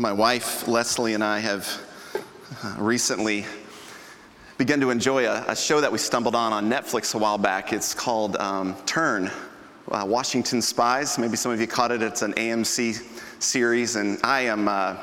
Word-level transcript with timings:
My 0.00 0.12
wife, 0.12 0.68
Leslie, 0.68 1.14
and 1.14 1.24
I 1.24 1.40
have 1.40 1.66
uh, 2.62 2.76
recently 2.78 3.44
begun 4.56 4.78
to 4.78 4.90
enjoy 4.90 5.26
a, 5.26 5.44
a, 5.48 5.56
show 5.56 5.80
that 5.80 5.90
we 5.90 5.98
stumbled 5.98 6.36
on 6.36 6.52
on 6.52 6.70
Netflix 6.70 7.16
a 7.16 7.18
while 7.18 7.36
back. 7.36 7.72
It's 7.72 7.94
called 7.94 8.36
um, 8.36 8.76
Turn 8.86 9.28
uh, 9.90 10.04
Washington 10.06 10.62
Spies. 10.62 11.18
Maybe 11.18 11.34
some 11.34 11.50
of 11.50 11.60
you 11.60 11.66
caught 11.66 11.90
it. 11.90 12.00
It's 12.00 12.22
an 12.22 12.32
AMC 12.34 13.42
series, 13.42 13.96
and 13.96 14.20
I 14.22 14.42
am. 14.42 14.68
Uh, 14.68 14.96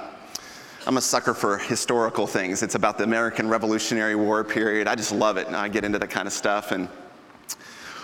I'm 0.88 0.96
a 0.96 1.02
sucker 1.02 1.34
for 1.34 1.58
historical 1.58 2.26
things. 2.26 2.64
It's 2.64 2.76
about 2.76 2.98
the 2.98 3.04
American 3.04 3.50
Revolutionary 3.50 4.16
War 4.16 4.46
period. 4.46 4.88
I 4.88 4.96
just 4.96 5.12
love 5.12 5.36
it. 5.36 5.48
and 5.48 5.58
I 5.58 5.68
get 5.68 5.84
into 5.84 6.00
that 6.00 6.10
kind 6.10 6.26
of 6.26 6.32
stuff. 6.32 6.72
And 6.72 6.88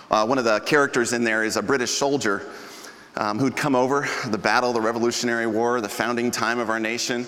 uh, 0.10 0.26
one 0.26 0.38
of 0.38 0.44
the 0.44 0.60
characters 0.60 1.14
in 1.14 1.24
there 1.24 1.46
is 1.46 1.56
a 1.56 1.62
British 1.62 1.92
soldier 1.92 2.52
um, 3.18 3.40
who'd 3.40 3.56
come 3.56 3.76
over 3.76 4.08
the 4.28 4.38
battle, 4.38 4.74
the 4.74 4.82
Revolutionary 4.82 5.48
War, 5.48 5.82
the 5.82 5.90
founding 5.90 6.32
time 6.32 6.60
of 6.60 6.70
our 6.70 6.80
nation. 6.80 7.28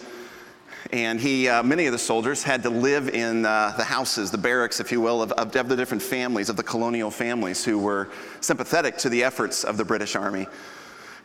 And 0.91 1.19
he, 1.19 1.47
uh, 1.47 1.63
many 1.63 1.85
of 1.85 1.91
the 1.91 1.99
soldiers 1.99 2.43
had 2.43 2.61
to 2.63 2.69
live 2.69 3.09
in 3.09 3.45
uh, 3.45 3.73
the 3.77 3.83
houses, 3.83 4.31
the 4.31 4.37
barracks, 4.37 4.79
if 4.79 4.91
you 4.91 5.01
will, 5.01 5.21
of, 5.21 5.31
of, 5.33 5.55
of 5.55 5.69
the 5.69 5.75
different 5.75 6.03
families, 6.03 6.49
of 6.49 6.55
the 6.55 6.63
colonial 6.63 7.09
families 7.09 7.63
who 7.63 7.79
were 7.79 8.09
sympathetic 8.41 8.97
to 8.97 9.09
the 9.09 9.23
efforts 9.23 9.63
of 9.63 9.77
the 9.77 9.85
British 9.85 10.15
Army. 10.15 10.45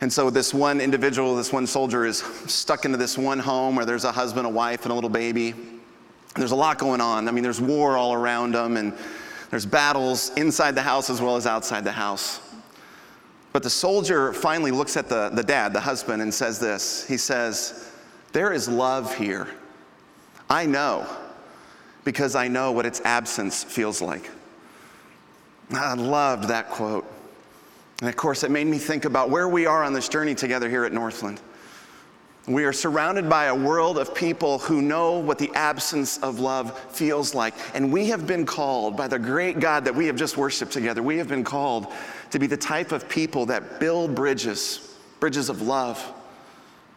And 0.01 0.11
so 0.11 0.29
this 0.29 0.53
one 0.53 0.79
individual, 0.79 1.35
this 1.35 1.51
one 1.51 1.67
soldier 1.67 2.05
is 2.05 2.19
stuck 2.47 2.85
into 2.85 2.97
this 2.97 3.17
one 3.17 3.37
home 3.37 3.75
where 3.75 3.85
there's 3.85 4.05
a 4.05 4.11
husband, 4.11 4.45
a 4.47 4.49
wife, 4.49 4.83
and 4.83 4.91
a 4.91 4.95
little 4.95 5.09
baby. 5.09 5.53
There's 6.35 6.51
a 6.51 6.55
lot 6.55 6.77
going 6.79 7.01
on. 7.01 7.27
I 7.27 7.31
mean, 7.31 7.43
there's 7.43 7.59
war 7.59 7.97
all 7.97 8.13
around 8.13 8.53
them, 8.53 8.77
and 8.77 8.93
there's 9.49 9.65
battles 9.65 10.31
inside 10.37 10.73
the 10.75 10.81
house 10.81 11.09
as 11.09 11.21
well 11.21 11.35
as 11.35 11.45
outside 11.45 11.83
the 11.83 11.91
house. 11.91 12.39
But 13.59 13.63
the 13.65 13.69
soldier 13.69 14.31
finally 14.31 14.71
looks 14.71 14.95
at 14.95 15.09
the, 15.09 15.27
the 15.33 15.43
dad, 15.43 15.73
the 15.73 15.81
husband, 15.81 16.21
and 16.21 16.33
says 16.33 16.59
this 16.59 17.05
He 17.05 17.17
says, 17.17 17.91
There 18.31 18.53
is 18.53 18.69
love 18.69 19.13
here. 19.17 19.49
I 20.49 20.65
know, 20.65 21.05
because 22.05 22.35
I 22.35 22.47
know 22.47 22.71
what 22.71 22.85
its 22.85 23.01
absence 23.01 23.61
feels 23.61 24.01
like. 24.01 24.31
I 25.73 25.93
loved 25.93 26.45
that 26.45 26.69
quote. 26.69 27.05
And 27.99 28.07
of 28.07 28.15
course, 28.15 28.45
it 28.45 28.49
made 28.49 28.67
me 28.67 28.77
think 28.77 29.03
about 29.03 29.29
where 29.29 29.49
we 29.49 29.65
are 29.65 29.83
on 29.83 29.91
this 29.91 30.07
journey 30.07 30.35
together 30.35 30.69
here 30.69 30.85
at 30.85 30.93
Northland. 30.93 31.41
We 32.49 32.65
are 32.65 32.73
surrounded 32.73 33.29
by 33.29 33.45
a 33.45 33.53
world 33.53 33.99
of 33.99 34.15
people 34.15 34.57
who 34.57 34.81
know 34.81 35.19
what 35.19 35.37
the 35.37 35.51
absence 35.53 36.17
of 36.17 36.39
love 36.39 36.75
feels 36.91 37.35
like. 37.35 37.53
And 37.75 37.93
we 37.93 38.07
have 38.07 38.25
been 38.25 38.43
called 38.43 38.97
by 38.97 39.07
the 39.07 39.19
great 39.19 39.59
God 39.59 39.85
that 39.85 39.93
we 39.93 40.07
have 40.07 40.15
just 40.15 40.35
worshiped 40.35 40.71
together, 40.71 41.03
we 41.03 41.17
have 41.17 41.27
been 41.27 41.43
called 41.43 41.93
to 42.31 42.39
be 42.39 42.47
the 42.47 42.57
type 42.57 42.91
of 42.91 43.07
people 43.07 43.45
that 43.45 43.79
build 43.79 44.15
bridges, 44.15 44.97
bridges 45.19 45.49
of 45.49 45.61
love. 45.61 46.03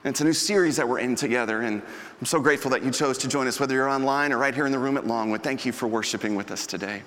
And 0.05 0.12
it's 0.12 0.23
a 0.23 0.25
new 0.25 0.33
series 0.33 0.77
that 0.77 0.89
we're 0.89 1.00
in 1.00 1.17
together. 1.17 1.61
And 1.61 1.83
I'm 2.19 2.27
so 2.27 2.41
grateful 2.41 2.70
that 2.70 2.83
you 2.83 2.91
chose 2.91 3.19
to 3.19 3.28
join 3.28 3.47
us, 3.47 3.61
whether 3.61 3.75
you're 3.75 3.91
online 3.91 4.33
or 4.33 4.39
right 4.39 4.55
here 4.55 4.64
in 4.64 4.73
the 4.73 4.78
room 4.78 4.97
at 4.97 5.06
Longwood. 5.06 5.42
Thank 5.42 5.67
you 5.67 5.73
for 5.73 5.86
worshiping 5.86 6.34
with 6.34 6.50
us 6.50 6.67
today. 6.67 7.03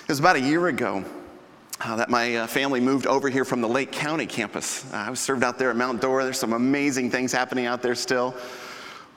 It 0.00 0.08
was 0.08 0.20
about 0.20 0.36
a 0.36 0.40
year 0.40 0.68
ago 0.68 1.04
uh, 1.80 1.96
that 1.96 2.08
my 2.08 2.36
uh, 2.36 2.46
family 2.46 2.80
moved 2.80 3.06
over 3.06 3.28
here 3.28 3.44
from 3.44 3.60
the 3.60 3.68
Lake 3.68 3.92
County 3.92 4.26
campus. 4.26 4.90
Uh, 4.92 4.96
I 4.96 5.10
was 5.10 5.20
served 5.20 5.44
out 5.44 5.58
there 5.58 5.70
at 5.70 5.76
Mount 5.76 6.00
Dora. 6.00 6.24
There's 6.24 6.38
some 6.38 6.52
amazing 6.52 7.10
things 7.10 7.32
happening 7.32 7.66
out 7.66 7.82
there 7.82 7.94
still. 7.94 8.34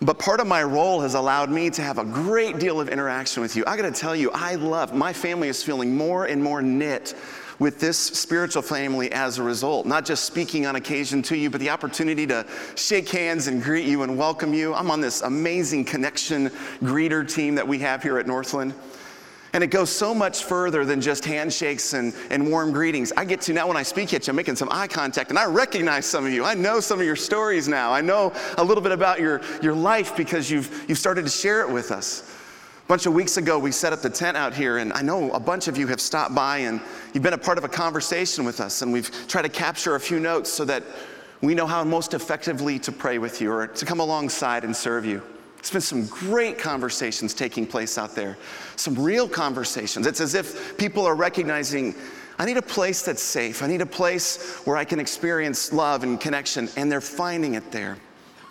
But 0.02 0.18
part 0.18 0.40
of 0.40 0.48
my 0.48 0.64
role 0.64 1.02
has 1.02 1.14
allowed 1.14 1.50
me 1.50 1.70
to 1.72 1.82
have 1.82 1.98
a 1.98 2.06
great 2.06 2.58
deal 2.58 2.80
of 2.80 2.88
interaction 2.88 3.42
with 3.42 3.56
you. 3.56 3.64
I 3.68 3.76
gotta 3.76 3.92
tell 3.92 4.16
you, 4.16 4.32
I 4.32 4.56
love, 4.56 4.94
my 4.94 5.12
family 5.12 5.50
is 5.50 5.62
feeling 5.62 5.96
more 5.96 6.26
and 6.26 6.42
more 6.42 6.62
knit 6.62 7.16
with 7.60 7.82
this 7.82 7.98
spiritual 7.98 8.62
family 8.62 9.12
as 9.12 9.38
a 9.38 9.44
result. 9.44 9.86
Not 9.86 10.06
just 10.06 10.24
speaking 10.24 10.66
on 10.66 10.78
occasion 10.78 11.22
to 11.24 11.36
you, 11.36 11.50
but 11.50 11.60
the 11.60 11.70
opportunity 11.70 12.26
to 12.28 12.46
shake 12.76 13.10
hands 13.10 13.48
and 13.48 13.62
greet 13.62 13.86
you 13.86 14.04
and 14.04 14.18
welcome 14.18 14.54
you. 14.54 14.74
I'm 14.74 14.90
on 14.90 15.02
this 15.02 15.22
amazing 15.22 15.84
connection 15.84 16.50
greeter 16.82 17.30
team 17.30 17.56
that 17.56 17.68
we 17.68 17.80
have 17.80 18.02
here 18.02 18.18
at 18.18 18.28
Northland. 18.28 18.74
And 19.54 19.64
it 19.64 19.68
goes 19.68 19.90
so 19.90 20.14
much 20.14 20.44
further 20.44 20.86
than 20.86 21.02
just 21.02 21.26
handshakes 21.26 21.94
and, 21.94 22.14
and 22.30 22.50
warm 22.50 22.72
greetings. 22.72 23.12
I 23.18 23.26
get 23.26 23.42
to 23.42 23.54
now 23.54 23.68
when 23.68 23.78
I 23.78 23.84
speak 23.84 24.14
at 24.14 24.28
you, 24.28 24.32
I'm 24.32 24.36
making 24.36 24.56
some 24.56 24.70
eye 24.72 24.88
contact 24.88 25.32
and 25.32 25.40
I 25.40 25.46
recognize 25.46 26.06
some 26.06 26.26
of 26.26 26.32
you. 26.32 26.46
I 26.46 26.54
know 26.54 26.80
some 26.80 27.00
of 27.00 27.06
your 27.06 27.16
stories 27.16 27.68
now. 27.68 27.92
I 27.92 28.02
know 28.02 28.32
a 28.58 28.64
little 28.64 28.84
bit 28.84 28.92
about 28.92 29.20
your, 29.20 29.42
your 29.62 29.74
life 29.74 30.16
because 30.16 30.52
you've, 30.52 30.86
you've 30.88 31.00
started 31.00 31.24
to 31.24 31.32
share 31.32 31.62
it 31.62 31.70
with 31.70 31.92
us. 31.92 32.36
A 32.84 32.88
bunch 32.88 33.06
of 33.06 33.14
weeks 33.14 33.38
ago, 33.38 33.58
we 33.58 33.72
set 33.72 33.94
up 33.94 34.02
the 34.02 34.10
tent 34.10 34.36
out 34.36 34.52
here, 34.52 34.80
and 34.80 34.92
I 34.94 35.04
know 35.04 35.32
a 35.34 35.40
bunch 35.40 35.68
of 35.68 35.78
you 35.78 35.86
have 35.88 36.02
stopped 36.02 36.34
by 36.34 36.60
and 36.60 36.82
you've 37.14 37.22
been 37.22 37.34
a 37.34 37.38
part 37.38 37.60
of 37.60 37.64
a 37.64 37.70
conversation 37.70 38.46
with 38.46 38.60
us, 38.60 38.82
and 38.82 38.92
we've 38.92 39.12
tried 39.28 39.44
to 39.44 39.50
capture 39.50 39.96
a 39.96 40.00
few 40.00 40.20
notes 40.20 40.52
so 40.52 40.66
that 40.66 40.84
we 41.42 41.56
know 41.56 41.68
how 41.68 41.84
most 41.84 42.14
effectively 42.14 42.80
to 42.80 42.92
pray 42.92 43.18
with 43.18 43.42
you 43.42 43.52
or 43.52 43.68
to 43.68 43.86
come 43.86 44.00
alongside 44.00 44.64
and 44.64 44.76
serve 44.76 45.06
you. 45.06 45.22
It's 45.60 45.72
been 45.72 45.82
some 45.82 46.08
great 46.08 46.58
conversations 46.58 47.34
taking 47.34 47.68
place 47.68 47.98
out 47.98 48.16
there, 48.16 48.38
some 48.78 48.96
real 48.96 49.28
conversations. 49.28 50.08
It's 50.08 50.22
as 50.22 50.34
if 50.34 50.78
people 50.78 51.06
are 51.06 51.16
recognizing 51.16 51.94
I 52.40 52.46
need 52.46 52.56
a 52.56 52.62
place 52.62 53.02
that's 53.02 53.22
safe. 53.22 53.62
I 53.62 53.68
need 53.68 53.82
a 53.82 53.86
place 53.86 54.62
where 54.66 54.78
I 54.78 54.86
can 54.86 55.02
experience 55.02 55.74
love 55.74 56.04
and 56.04 56.18
connection, 56.18 56.70
and 56.78 56.90
they're 56.90 57.02
finding 57.02 57.56
it 57.56 57.70
there. 57.70 57.98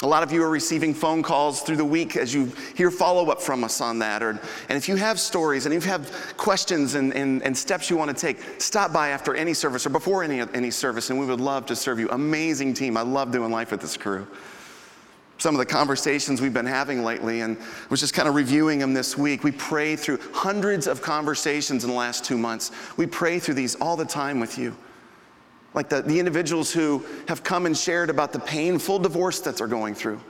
A 0.03 0.07
lot 0.07 0.23
of 0.23 0.31
you 0.31 0.45
are 0.45 0.51
receiving 0.51 0.93
phone 0.93 1.23
calls 1.23 1.63
through 1.63 1.77
the 1.77 1.85
week 1.85 2.15
as 2.15 2.33
you 2.33 2.53
hear 2.77 2.91
follow 2.91 3.31
up 3.31 3.41
from 3.41 3.65
us 3.65 3.81
on 3.81 3.99
that. 4.01 4.23
Or, 4.23 4.39
and 4.69 4.77
if 4.77 4.89
you 4.89 4.95
have 4.97 5.19
stories 5.19 5.65
and 5.65 5.75
if 5.75 5.85
you 5.85 5.91
have 5.91 6.35
questions 6.37 6.95
and, 6.95 7.13
and, 7.15 7.43
and 7.43 7.57
steps 7.57 7.91
you 7.91 7.97
want 7.97 8.11
to 8.11 8.17
take, 8.17 8.61
stop 8.61 8.93
by 8.93 9.09
after 9.09 9.35
any 9.35 9.55
service 9.55 9.87
or 9.87 9.91
before 9.91 10.23
any, 10.23 10.41
any 10.55 10.71
service, 10.71 11.11
and 11.11 11.19
we 11.19 11.27
would 11.27 11.41
love 11.41 11.67
to 11.67 11.75
serve 11.75 11.99
you. 11.99 12.09
Amazing 12.11 12.75
team. 12.75 12.97
I 12.97 13.03
love 13.03 13.33
doing 13.33 13.51
life 13.51 13.73
with 13.73 13.81
this 13.81 13.97
crew 13.97 14.27
some 15.38 15.54
of 15.54 15.59
the 15.59 15.66
conversations 15.66 16.41
we've 16.41 16.53
been 16.53 16.66
having 16.66 17.03
lately, 17.04 17.41
and 17.41 17.56
was 17.91 18.00
just 18.00 18.15
kind 18.15 18.28
of 18.28 18.34
reviewing 18.34 18.78
them 18.78 18.93
this 18.93 19.16
week. 19.16 19.44
We 19.44 19.53
pray 19.53 19.97
through 19.97 20.19
hundreds 20.32 20.87
of 20.87 21.00
conversations 21.00 21.84
in 21.84 21.91
the 21.91 21.97
last 21.97 22.25
two 22.25 22.37
months. 22.37 22.71
We 22.97 23.06
pray 23.06 23.38
through 23.38 23.54
these 23.54 23.76
all 23.76 23.97
the 23.97 24.04
time 24.04 24.41
with 24.41 24.59
you. 24.59 24.76
Like 25.75 25.88
the, 25.88 26.03
the 26.03 26.19
individuals 26.19 26.72
who 26.72 27.04
have 27.28 27.43
come 27.43 27.66
and 27.66 27.76
shared 27.76 28.10
about 28.10 28.32
the 28.32 28.41
painful 28.41 28.99
divorce 28.99 29.41
that 29.41 29.56
they're 29.56 29.66
going 29.66 29.94
through. 29.94 30.21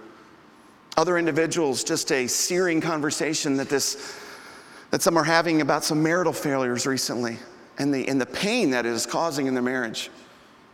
Other 0.96 1.16
individuals, 1.16 1.84
just 1.84 2.12
a 2.12 2.26
searing 2.26 2.80
conversation 2.80 3.56
that 3.56 3.68
this 3.68 4.14
that 4.90 5.02
some 5.02 5.16
are 5.16 5.24
having 5.24 5.60
about 5.60 5.84
some 5.84 6.02
marital 6.02 6.32
failures 6.32 6.86
recently 6.86 7.36
and 7.78 7.92
the, 7.92 8.08
and 8.08 8.20
the 8.20 8.26
pain 8.26 8.70
that 8.70 8.86
it 8.86 8.92
is 8.92 9.06
causing 9.06 9.46
in 9.46 9.54
their 9.54 9.62
marriage. 9.62 10.10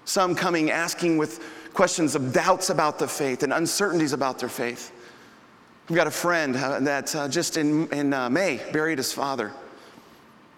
Some 0.04 0.34
coming 0.34 0.70
asking 0.70 1.18
with 1.18 1.42
questions 1.74 2.14
of 2.14 2.32
doubts 2.32 2.70
about 2.70 2.98
the 2.98 3.06
faith 3.06 3.42
and 3.42 3.52
uncertainties 3.52 4.12
about 4.12 4.38
their 4.38 4.48
faith. 4.48 4.92
We've 5.88 5.96
got 5.96 6.06
a 6.06 6.12
friend 6.12 6.56
uh, 6.56 6.80
that 6.80 7.14
uh, 7.14 7.28
just 7.28 7.56
in, 7.56 7.88
in 7.92 8.14
uh, 8.14 8.30
May 8.30 8.60
buried 8.72 8.98
his 8.98 9.12
father. 9.12 9.52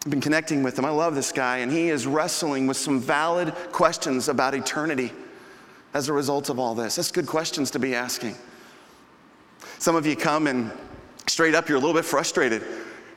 I've 0.05 0.11
been 0.11 0.21
connecting 0.21 0.63
with 0.63 0.79
him. 0.79 0.85
I 0.85 0.91
love 0.91 1.17
this 1.17 1.33
guy, 1.33 1.59
and 1.59 1.73
he 1.73 1.89
is 1.89 2.07
wrestling 2.07 2.69
with 2.69 2.77
some 2.77 3.01
valid 3.01 3.53
questions 3.73 4.29
about 4.29 4.55
eternity 4.55 5.11
as 5.95 6.09
a 6.09 6.13
result 6.13 6.49
of 6.49 6.61
all 6.61 6.77
this. 6.77 6.95
That's 6.95 7.11
good 7.11 7.27
questions 7.27 7.73
to 7.73 7.81
be 7.81 7.95
asking. 7.95 8.37
Some 9.79 9.97
of 9.97 10.07
you 10.07 10.15
come 10.15 10.47
and 10.47 10.71
straight 11.27 11.57
up, 11.57 11.69
you're 11.69 11.79
a 11.79 11.81
little 11.81 11.97
bit 11.97 12.05
frustrated 12.05 12.63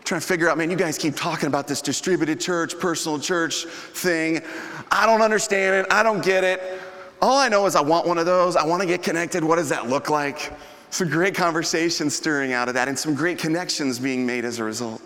trying 0.09 0.21
to 0.21 0.25
figure 0.25 0.49
out, 0.49 0.57
man, 0.57 0.71
you 0.71 0.75
guys 0.75 0.97
keep 0.97 1.15
talking 1.15 1.45
about 1.45 1.67
this 1.67 1.83
distributed 1.83 2.39
church, 2.39 2.79
personal 2.79 3.19
church 3.19 3.65
thing. 3.65 4.41
I 4.89 5.05
don't 5.05 5.21
understand 5.21 5.75
it. 5.75 5.93
I 5.93 6.01
don't 6.01 6.23
get 6.23 6.43
it. 6.43 6.81
All 7.21 7.37
I 7.37 7.49
know 7.49 7.65
is 7.65 7.75
I 7.75 7.81
want 7.81 8.07
one 8.07 8.17
of 8.17 8.25
those. 8.25 8.55
I 8.55 8.65
want 8.65 8.81
to 8.81 8.87
get 8.87 9.03
connected. 9.03 9.43
What 9.43 9.57
does 9.57 9.69
that 9.69 9.89
look 9.89 10.09
like? 10.09 10.53
Some 10.89 11.09
great 11.09 11.35
conversations 11.35 12.15
stirring 12.15 12.53
out 12.53 12.67
of 12.67 12.73
that 12.75 12.87
and 12.87 12.97
some 12.97 13.13
great 13.13 13.37
connections 13.37 13.99
being 13.99 14.25
made 14.25 14.45
as 14.45 14.59
a 14.59 14.63
result. 14.63 15.01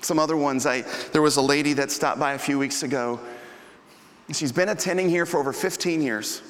Some 0.00 0.18
other 0.18 0.36
ones, 0.36 0.64
I, 0.64 0.82
there 1.12 1.22
was 1.22 1.36
a 1.36 1.42
lady 1.42 1.74
that 1.74 1.90
stopped 1.90 2.18
by 2.18 2.32
a 2.32 2.38
few 2.38 2.58
weeks 2.58 2.82
ago. 2.82 3.20
She's 4.32 4.52
been 4.52 4.70
attending 4.70 5.08
here 5.08 5.26
for 5.26 5.38
over 5.38 5.52
15 5.52 6.00
years. 6.00 6.42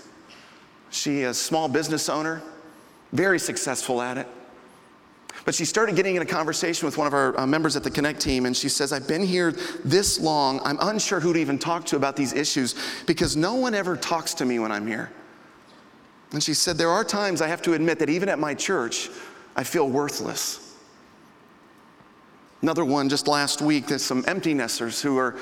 She 0.91 1.23
is 1.23 1.31
a 1.31 1.35
small 1.35 1.69
business 1.69 2.09
owner, 2.09 2.43
very 3.12 3.39
successful 3.39 4.00
at 4.00 4.19
it. 4.19 4.29
But 5.50 5.56
she 5.56 5.64
started 5.64 5.97
getting 5.97 6.14
in 6.14 6.23
a 6.23 6.26
conversation 6.26 6.87
with 6.87 6.97
one 6.97 7.08
of 7.08 7.12
our 7.12 7.37
uh, 7.37 7.44
members 7.44 7.75
at 7.75 7.82
the 7.82 7.91
Connect 7.91 8.20
team, 8.20 8.47
and 8.47 8.56
she 8.56 8.69
says, 8.69 8.93
I've 8.93 9.08
been 9.08 9.25
here 9.25 9.50
this 9.85 10.20
long. 10.20 10.61
I'm 10.62 10.79
unsure 10.81 11.19
who 11.19 11.32
to 11.32 11.41
even 11.41 11.58
talk 11.58 11.85
to 11.87 11.97
about 11.97 12.14
these 12.14 12.32
issues 12.32 12.76
because 13.05 13.37
no 13.37 13.56
one 13.56 13.75
ever 13.75 13.97
talks 13.97 14.32
to 14.35 14.44
me 14.44 14.61
when 14.61 14.70
I'm 14.70 14.87
here. 14.87 15.11
And 16.31 16.41
she 16.41 16.55
said, 16.55 16.79
There 16.79 16.88
are 16.88 17.02
times 17.02 17.43
I 17.43 17.49
have 17.49 17.62
to 17.62 17.73
admit 17.73 17.99
that 17.99 18.08
even 18.08 18.29
at 18.29 18.38
my 18.38 18.55
church, 18.55 19.11
I 19.56 19.64
feel 19.64 19.88
worthless. 19.88 20.76
Another 22.62 22.85
one 22.85 23.08
just 23.08 23.26
last 23.26 23.61
week, 23.61 23.88
there's 23.88 24.05
some 24.05 24.25
empty 24.29 24.55
nesters 24.55 25.02
who 25.02 25.19
are, 25.19 25.35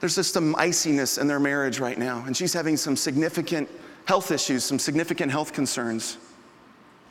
there's 0.00 0.14
just 0.14 0.32
some 0.32 0.56
iciness 0.56 1.18
in 1.18 1.26
their 1.26 1.38
marriage 1.38 1.80
right 1.80 1.98
now, 1.98 2.24
and 2.26 2.34
she's 2.34 2.54
having 2.54 2.78
some 2.78 2.96
significant 2.96 3.68
health 4.06 4.30
issues, 4.30 4.64
some 4.64 4.78
significant 4.78 5.30
health 5.30 5.52
concerns. 5.52 6.16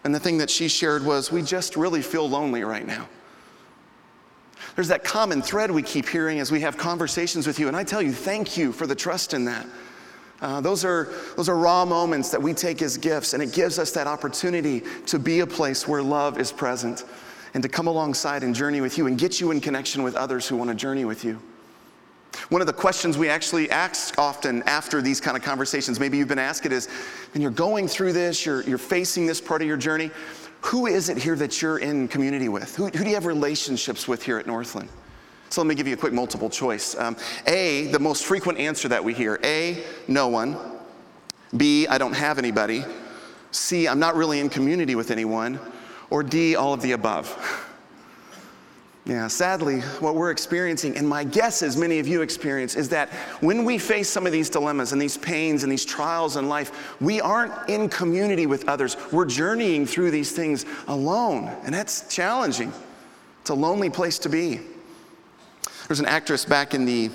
And 0.08 0.16
the 0.16 0.22
thing 0.22 0.38
that 0.38 0.50
she 0.50 0.70
shared 0.70 1.04
was, 1.04 1.34
we 1.34 1.42
just 1.42 1.76
really 1.76 2.02
feel 2.02 2.30
lonely 2.30 2.64
right 2.64 2.88
now. 2.88 3.10
There's 4.76 4.88
that 4.88 5.04
common 5.04 5.42
thread 5.42 5.70
we 5.70 5.84
keep 5.84 6.08
hearing 6.08 6.40
as 6.40 6.50
we 6.50 6.62
have 6.62 6.78
conversations 6.78 7.46
with 7.46 7.60
you. 7.60 7.68
And 7.68 7.76
I 7.76 7.84
tell 7.84 8.02
you, 8.02 8.14
thank 8.14 8.56
you 8.56 8.72
for 8.72 8.88
the 8.88 8.96
trust 8.96 9.34
in 9.34 9.44
that. 9.44 9.68
Uh, 10.40 10.62
those, 10.62 10.86
are, 10.86 11.10
those 11.36 11.50
are 11.50 11.58
raw 11.58 11.84
moments 11.84 12.30
that 12.30 12.42
we 12.42 12.54
take 12.54 12.82
as 12.82 12.98
gifts, 12.98 13.34
and 13.34 13.44
it 13.44 13.52
gives 13.52 13.80
us 13.80 13.92
that 13.92 14.08
opportunity 14.08 14.82
to 15.08 15.20
be 15.20 15.42
a 15.42 15.46
place 15.46 15.90
where 15.90 16.02
love 16.02 16.40
is 16.40 16.54
present 16.54 17.04
and 17.54 17.62
to 17.62 17.68
come 17.68 17.88
alongside 17.88 18.44
and 18.44 18.56
journey 18.56 18.80
with 18.80 18.98
you 18.98 19.08
and 19.08 19.20
get 19.20 19.42
you 19.42 19.52
in 19.52 19.60
connection 19.60 20.04
with 20.04 20.16
others 20.16 20.48
who 20.48 20.56
want 20.56 20.70
to 20.70 20.76
journey 20.76 21.04
with 21.04 21.26
you. 21.26 21.38
One 22.50 22.62
of 22.62 22.68
the 22.68 22.74
questions 22.74 23.18
we 23.18 23.30
actually 23.30 23.70
ask 23.70 24.18
often 24.18 24.64
after 24.64 25.02
these 25.02 25.20
kind 25.20 25.36
of 25.36 25.44
conversations, 25.44 26.00
maybe 26.00 26.18
you've 26.18 26.28
been 26.28 26.40
asked 26.40 26.66
it, 26.66 26.72
is 26.72 26.88
when 27.34 27.42
you're 27.42 27.52
going 27.52 27.88
through 27.88 28.14
this, 28.14 28.46
you're, 28.46 28.62
you're 28.64 28.78
facing 28.78 29.26
this 29.26 29.42
part 29.42 29.62
of 29.62 29.68
your 29.68 29.78
journey, 29.78 30.12
who 30.62 30.88
is 30.88 31.10
it 31.10 31.18
here 31.18 31.36
that 31.36 31.62
you're 31.62 31.78
in 31.78 32.08
community 32.08 32.50
with? 32.50 32.76
Who, 32.76 32.86
who 32.86 33.04
do 33.04 33.10
you 33.10 33.16
have 33.16 33.26
relationships 33.26 34.08
with 34.08 34.24
here 34.24 34.38
at 34.38 34.48
Northland? 34.48 34.90
So 35.50 35.62
let 35.62 35.68
me 35.68 35.76
give 35.76 35.88
you 35.88 35.94
a 35.94 35.98
quick 35.98 36.14
multiple 36.14 36.50
choice. 36.50 36.96
Um, 36.96 37.16
a, 37.46 37.88
the 37.88 38.00
most 38.00 38.26
frequent 38.26 38.60
answer 38.60 38.88
that 38.90 39.04
we 39.04 39.14
hear 39.14 39.40
A, 39.44 39.84
no 40.08 40.28
one. 40.28 40.58
B, 41.56 41.88
I 41.88 41.98
don't 41.98 42.14
have 42.14 42.38
anybody. 42.38 42.84
C, 43.52 43.88
I'm 43.88 44.00
not 44.00 44.16
really 44.16 44.40
in 44.40 44.50
community 44.50 44.96
with 44.96 45.10
anyone. 45.10 45.60
Or 46.10 46.22
D, 46.24 46.56
all 46.56 46.74
of 46.74 46.82
the 46.82 46.92
above. 46.94 47.64
Yeah, 49.08 49.28
sadly, 49.28 49.80
what 50.02 50.16
we're 50.16 50.32
experiencing, 50.32 50.98
and 50.98 51.08
my 51.08 51.24
guess 51.24 51.62
is 51.62 51.78
many 51.78 52.00
of 52.00 52.10
you 52.10 52.22
experience, 52.22 52.76
is 52.76 52.90
that 52.90 53.08
when 53.40 53.64
we 53.64 53.78
face 53.78 54.10
some 54.10 54.26
of 54.26 54.34
these 54.34 54.50
dilemmas 54.50 54.92
and 54.92 55.02
these 55.02 55.16
pains 55.16 55.64
and 55.64 55.72
these 55.72 55.86
trials 55.86 56.36
in 56.36 56.50
life, 56.50 56.98
we 57.00 57.22
aren't 57.22 57.54
in 57.70 57.88
community 57.88 58.48
with 58.48 58.68
others. 58.68 58.98
We're 59.14 59.24
journeying 59.24 59.86
through 59.86 60.12
these 60.12 60.34
things 60.34 60.66
alone, 60.90 61.46
and 61.64 61.74
that's 61.74 62.14
challenging. 62.14 62.74
It's 63.40 63.50
a 63.50 63.56
lonely 63.56 63.90
place 63.90 64.20
to 64.20 64.30
be. 64.30 64.60
There's 65.88 66.02
an 66.02 66.06
actress 66.06 66.44
back 66.44 66.74
in 66.74 66.84
the 66.84 67.10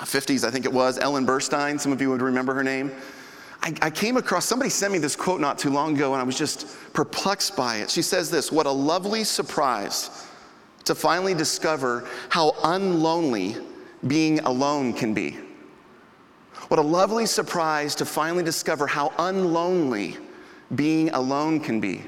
50s, 0.00 0.46
I 0.46 0.50
think 0.50 0.66
it 0.66 0.72
was, 0.74 0.98
Ellen 0.98 1.24
Burstyn. 1.26 1.80
Some 1.80 1.90
of 1.90 2.02
you 2.02 2.10
would 2.10 2.20
remember 2.20 2.52
her 2.52 2.62
name. 2.62 2.92
I, 3.62 3.72
I, 3.80 3.88
came 3.88 4.18
across, 4.18 4.44
somebody 4.44 4.68
sent 4.68 4.92
me 4.92 4.98
this 4.98 5.16
quote 5.16 5.40
not 5.40 5.58
too 5.58 5.70
long 5.70 5.96
ago, 5.96 6.12
and 6.12 6.20
I 6.20 6.24
was 6.24 6.36
just 6.36 6.66
perplexed 6.92 7.56
by 7.56 7.76
it. 7.76 7.90
She 7.90 8.02
says 8.02 8.30
this 8.30 8.52
What 8.52 8.66
a 8.66 8.70
lovely 8.70 9.24
surprise 9.24 10.28
to 10.84 10.94
finally 10.94 11.34
discover 11.34 12.08
how 12.28 12.52
unlonely 12.62 13.64
being 14.06 14.40
alone 14.40 14.92
can 14.92 15.14
be. 15.14 15.38
What 16.68 16.78
a 16.78 16.82
lovely 16.82 17.26
surprise 17.26 17.94
to 17.96 18.04
finally 18.04 18.42
discover 18.42 18.86
how 18.86 19.10
unlonely 19.10 20.18
being 20.74 21.10
alone 21.10 21.60
can 21.60 21.80
be. 21.80 22.02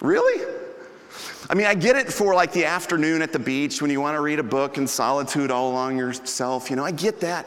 Really? 0.00 0.44
I 1.48 1.54
mean, 1.54 1.66
I 1.66 1.74
get 1.74 1.96
it 1.96 2.12
for 2.12 2.34
like 2.34 2.52
the 2.52 2.64
afternoon 2.64 3.22
at 3.22 3.32
the 3.32 3.38
beach 3.38 3.80
when 3.80 3.90
you 3.90 4.00
want 4.00 4.16
to 4.16 4.20
read 4.20 4.38
a 4.38 4.42
book 4.42 4.78
in 4.78 4.86
solitude 4.86 5.50
all 5.50 5.70
along 5.70 5.96
yourself. 5.96 6.68
You 6.70 6.76
know, 6.76 6.84
I 6.84 6.90
get 6.90 7.20
that. 7.20 7.46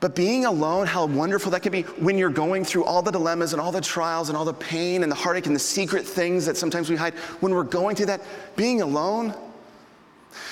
But 0.00 0.14
being 0.14 0.44
alone, 0.44 0.86
how 0.86 1.06
wonderful 1.06 1.50
that 1.50 1.62
can 1.62 1.72
be 1.72 1.82
when 1.82 2.16
you're 2.16 2.30
going 2.30 2.64
through 2.64 2.84
all 2.84 3.02
the 3.02 3.10
dilemmas 3.10 3.52
and 3.52 3.60
all 3.60 3.72
the 3.72 3.80
trials 3.80 4.28
and 4.28 4.38
all 4.38 4.44
the 4.44 4.52
pain 4.52 5.02
and 5.02 5.10
the 5.10 5.16
heartache 5.16 5.46
and 5.46 5.56
the 5.56 5.60
secret 5.60 6.06
things 6.06 6.46
that 6.46 6.56
sometimes 6.56 6.88
we 6.88 6.94
hide. 6.94 7.14
When 7.40 7.52
we're 7.52 7.64
going 7.64 7.96
through 7.96 8.06
that, 8.06 8.22
being 8.54 8.80
alone. 8.80 9.34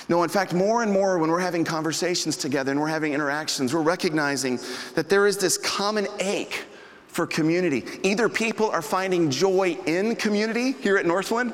No, 0.09 0.23
in 0.25 0.29
fact, 0.29 0.53
more 0.53 0.83
and 0.83 0.91
more 0.91 1.19
when 1.19 1.31
we're 1.31 1.39
having 1.39 1.65
conversations 1.65 2.37
together 2.37 2.73
and 2.73 2.81
we're 2.81 2.89
having 2.89 3.13
interactions, 3.13 3.73
we're 3.73 3.83
recognizing 3.83 4.59
that 4.95 5.09
there 5.09 5.27
is 5.29 5.37
this 5.37 5.59
common 5.59 6.09
ache 6.19 6.65
for 7.07 7.27
community. 7.27 7.85
Either 8.03 8.29
people 8.29 8.69
are 8.71 8.83
finding 8.83 9.31
joy 9.31 9.79
in 9.87 10.17
community 10.17 10.73
here 10.73 10.97
at 10.97 11.07
Northland, 11.07 11.53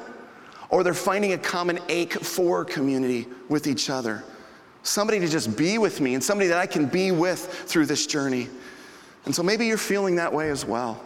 or 0.70 0.82
they're 0.82 0.94
finding 0.94 1.34
a 1.34 1.38
common 1.38 1.78
ache 1.88 2.14
for 2.14 2.64
community 2.64 3.26
with 3.48 3.66
each 3.66 3.90
other. 3.90 4.24
Somebody 4.82 5.20
to 5.20 5.28
just 5.28 5.56
be 5.56 5.78
with 5.78 6.00
me 6.00 6.14
and 6.14 6.22
somebody 6.22 6.48
that 6.48 6.58
I 6.58 6.66
can 6.66 6.86
be 6.86 7.12
with 7.12 7.46
through 7.46 7.86
this 7.86 8.06
journey. 8.06 8.48
And 9.24 9.34
so 9.34 9.42
maybe 9.42 9.66
you're 9.66 9.78
feeling 9.78 10.16
that 10.16 10.32
way 10.32 10.50
as 10.50 10.64
well. 10.64 11.00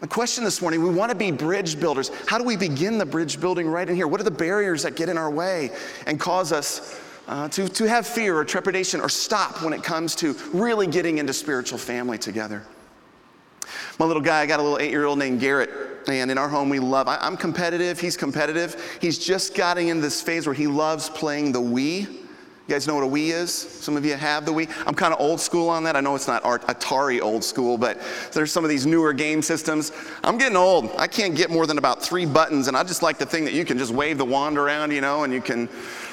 The 0.00 0.08
question 0.08 0.44
this 0.44 0.60
morning 0.60 0.82
we 0.82 0.90
want 0.90 1.10
to 1.10 1.16
be 1.16 1.30
bridge 1.30 1.80
builders. 1.80 2.10
How 2.26 2.38
do 2.38 2.44
we 2.44 2.56
begin 2.56 2.98
the 2.98 3.06
bridge 3.06 3.40
building 3.40 3.66
right 3.66 3.88
in 3.88 3.96
here? 3.96 4.06
What 4.06 4.20
are 4.20 4.24
the 4.24 4.30
barriers 4.30 4.82
that 4.82 4.96
get 4.96 5.08
in 5.08 5.16
our 5.16 5.30
way 5.30 5.70
and 6.06 6.20
cause 6.20 6.52
us 6.52 7.00
uh, 7.26 7.48
to, 7.48 7.68
to 7.68 7.88
have 7.88 8.06
fear 8.06 8.36
or 8.36 8.44
trepidation 8.44 9.00
or 9.00 9.08
stop 9.08 9.62
when 9.62 9.72
it 9.72 9.82
comes 9.82 10.14
to 10.16 10.34
really 10.52 10.86
getting 10.86 11.18
into 11.18 11.32
spiritual 11.32 11.78
family 11.78 12.18
together? 12.18 12.62
My 13.98 14.04
little 14.04 14.22
guy, 14.22 14.40
I 14.40 14.46
got 14.46 14.60
a 14.60 14.62
little 14.62 14.78
eight 14.78 14.90
year 14.90 15.06
old 15.06 15.18
named 15.18 15.40
Garrett. 15.40 15.70
And 16.06 16.30
in 16.30 16.36
our 16.36 16.50
home, 16.50 16.68
we 16.68 16.80
love, 16.80 17.08
I, 17.08 17.26
am 17.26 17.36
competitive, 17.36 17.98
he's 17.98 18.16
competitive. 18.16 18.98
He's 19.00 19.18
just 19.18 19.54
getting 19.54 19.88
in 19.88 20.02
this 20.02 20.20
phase 20.20 20.46
where 20.46 20.54
he 20.54 20.66
loves 20.66 21.08
playing 21.08 21.52
the 21.52 21.62
Wii. 21.62 22.23
You 22.66 22.74
guys 22.74 22.86
know 22.86 22.94
what 22.94 23.04
a 23.04 23.06
Wii 23.06 23.30
is? 23.30 23.52
Some 23.52 23.94
of 23.94 24.06
you 24.06 24.14
have 24.14 24.46
the 24.46 24.52
Wii. 24.52 24.70
I'm 24.86 24.94
kind 24.94 25.12
of 25.12 25.20
old 25.20 25.38
school 25.38 25.68
on 25.68 25.84
that. 25.84 25.96
I 25.96 26.00
know 26.00 26.14
it's 26.14 26.26
not 26.26 26.42
Atari 26.44 27.20
old 27.20 27.44
school, 27.44 27.76
but 27.76 28.00
there's 28.32 28.50
some 28.50 28.64
of 28.64 28.70
these 28.70 28.86
newer 28.86 29.12
game 29.12 29.42
systems. 29.42 29.92
I'm 30.22 30.38
getting 30.38 30.56
old. 30.56 30.90
I 30.96 31.06
can't 31.06 31.36
get 31.36 31.50
more 31.50 31.66
than 31.66 31.76
about 31.76 32.02
three 32.02 32.24
buttons, 32.24 32.66
and 32.66 32.74
I 32.74 32.82
just 32.82 33.02
like 33.02 33.18
the 33.18 33.26
thing 33.26 33.44
that 33.44 33.52
you 33.52 33.66
can 33.66 33.76
just 33.76 33.92
wave 33.92 34.16
the 34.16 34.24
wand 34.24 34.56
around, 34.56 34.92
you 34.92 35.02
know, 35.02 35.24
and 35.24 35.32
you 35.32 35.42
can. 35.42 35.68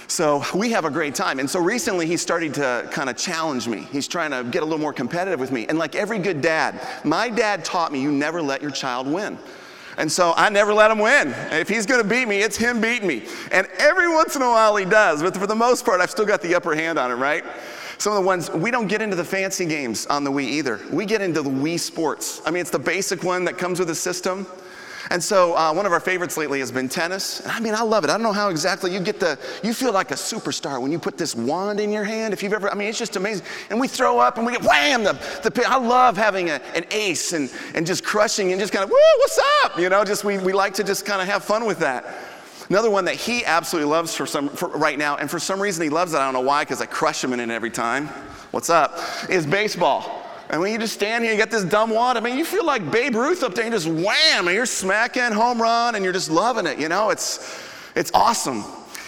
So 0.07 0.44
we 0.53 0.71
have 0.71 0.83
a 0.83 0.89
great 0.89 1.15
time. 1.15 1.39
And 1.39 1.50
so 1.50 1.62
recently 1.62 2.06
he 2.06 2.18
started 2.18 2.53
to 2.56 2.89
kind 2.92 3.09
of 3.09 3.15
challenge 3.15 3.69
me. 3.69 3.88
He's 3.89 4.09
trying 4.09 4.31
to 4.31 4.44
get 4.44 4.62
a 4.62 4.65
little 4.65 4.77
more 4.77 4.92
competitive 4.92 5.39
with 5.39 5.53
me. 5.53 5.68
And 5.68 5.80
like 5.80 5.95
every 5.95 6.19
good 6.19 6.42
dad, 6.42 6.86
my 7.06 7.30
dad 7.30 7.63
taught 7.63 7.94
me 7.94 8.01
you 8.01 8.12
never 8.12 8.42
let 8.42 8.62
your 8.62 8.71
child 8.71 9.07
win. 9.07 9.38
And 10.01 10.12
so 10.12 10.33
I 10.36 10.50
never 10.50 10.74
let 10.74 10.89
him 10.89 10.98
win. 10.98 11.27
If 11.51 11.69
he's 11.69 11.86
going 11.86 12.01
to 12.01 12.09
beat 12.09 12.27
me, 12.27 12.39
it's 12.39 12.57
him 12.57 12.81
beating 12.81 13.07
me. 13.07 13.21
And 13.51 13.68
every 13.77 14.09
once 14.12 14.36
in 14.36 14.42
a 14.42 14.50
while 14.50 14.75
he 14.75 14.83
does, 14.83 15.21
but 15.21 15.38
for 15.38 15.45
the 15.45 15.56
most 15.56 15.86
part, 15.86 16.01
I've 16.01 16.09
still 16.09 16.25
got 16.25 16.42
the 16.42 16.56
upper 16.56 16.74
hand 16.74 16.98
on 16.98 17.12
him, 17.12 17.19
right? 17.19 17.44
Some 18.00 18.13
of 18.13 18.19
the 18.19 18.25
ones, 18.25 18.50
we 18.50 18.71
don't 18.71 18.88
get 18.88 19.03
into 19.03 19.15
the 19.15 19.24
fancy 19.24 19.63
games 19.63 20.07
on 20.07 20.24
the 20.24 20.31
Wii 20.31 20.45
either. 20.45 20.80
We 20.92 21.06
get 21.06 21.21
into 21.21 21.44
the 21.44 21.51
Wii 21.51 21.80
Sports. 21.80 22.42
I 22.48 22.50
mean, 22.50 22.62
it's 22.62 22.71
the 22.71 22.80
basic 22.80 23.21
one 23.21 23.45
that 23.45 23.59
comes 23.59 23.77
with 23.77 23.89
the 23.89 23.95
system. 23.95 24.48
And 25.09 25.24
so 25.24 25.56
uh, 25.56 25.74
one 25.74 25.86
of 25.86 25.92
our 25.92 26.00
favorites 26.00 26.38
lately 26.38 26.59
has 26.59 26.71
been 26.71 26.88
tennis. 26.88 27.45
I 27.45 27.59
mean, 27.59 27.74
I 27.74 27.81
love 27.81 28.03
it. 28.03 28.09
I 28.09 28.13
don't 28.13 28.24
know 28.24 28.31
how 28.31 28.50
exactly 28.50 28.94
you 28.94 29.00
get 29.00 29.19
the, 29.19 29.39
you 29.63 29.74
feel 29.74 29.92
like 29.92 30.12
a 30.12 30.15
superstar 30.15 30.81
when 30.81 30.92
you 30.92 31.00
put 31.00 31.18
this 31.18 31.36
wand 31.36 31.80
in 31.80 31.92
your 31.92 32.03
hand. 32.03 32.33
If 32.33 32.44
you've 32.44 32.53
ever, 32.53 32.69
I 32.69 32.75
mean, 32.75 32.88
it's 32.88 33.00
just 33.00 33.15
amazing. 33.15 33.45
And 33.69 33.80
we 33.80 33.88
throw 33.88 34.19
up 34.19 34.38
and 34.38 34.45
we 34.45 34.53
get 34.53 34.63
wham, 34.63 35.03
the, 35.03 35.13
the 35.44 35.63
I 35.68 35.77
love 35.77 36.18
having 36.18 36.50
a, 36.50 36.62
an 36.75 36.86
ace 36.92 37.33
and, 37.33 37.51
and 37.74 37.86
just 37.86 38.03
crushing 38.03 38.51
and 38.51 38.59
just 38.59 38.71
kind 38.71 38.83
of, 38.83 38.89
woo, 38.89 38.98
what's 39.18 39.39
up? 39.63 39.80
You 39.80 39.89
know, 39.89 40.03
just 40.06 40.24
we, 40.24 40.38
we 40.38 40.53
like 40.53 40.74
to 40.75 40.83
just 40.83 41.06
kind 41.06 41.21
of 41.21 41.27
have 41.27 41.44
fun 41.44 41.65
with 41.65 41.80
that. 41.80 42.06
Another 42.69 42.89
one 42.89 43.03
that 43.06 43.15
he 43.15 43.44
absolutely 43.44 43.92
loves 43.92 44.15
for 44.15 44.25
some 44.25 44.48
for 44.48 44.69
right 44.69 44.98
now, 44.98 45.18
and 45.18 45.30
for 45.30 45.39
some 45.39 45.62
reason 45.62 45.83
he 45.83 45.89
loves 45.89 46.13
it. 46.13 46.18
I 46.18 46.24
don't 46.24 46.33
know 46.33 46.39
why, 46.39 46.63
because 46.63 46.80
I 46.80 46.86
crush 46.86 47.21
him 47.21 47.33
in 47.33 47.42
it 47.42 47.50
every 47.50 47.69
time. 47.69 48.07
What's 48.51 48.69
up? 48.69 48.98
Is 49.30 49.45
baseball. 49.45 50.20
And 50.51 50.59
when 50.59 50.71
you 50.74 50.77
just 50.77 50.94
stand 50.94 51.24
here, 51.24 51.31
and 51.31 51.39
you 51.39 51.44
got 51.44 51.50
this 51.50 51.63
dumb 51.63 51.89
wad. 51.89 52.18
I 52.18 52.19
mean, 52.19 52.38
you 52.38 52.44
feel 52.44 52.65
like 52.65 52.92
Babe 52.92 53.15
Ruth 53.15 53.42
up 53.42 53.56
there, 53.56 53.63
and 53.63 53.74
just 53.74 53.88
wham, 53.88 54.48
and 54.48 54.56
you're 54.56 54.65
smacking 54.65 55.31
home 55.31 55.62
run, 55.62 55.96
and 55.96 56.03
you're 56.03 56.13
just 56.13 56.29
loving 56.29 56.67
it. 56.67 56.77
You 56.77 56.89
know, 56.89 57.10
it's 57.10 57.58
it's 57.96 58.12
awesome. 58.13 58.65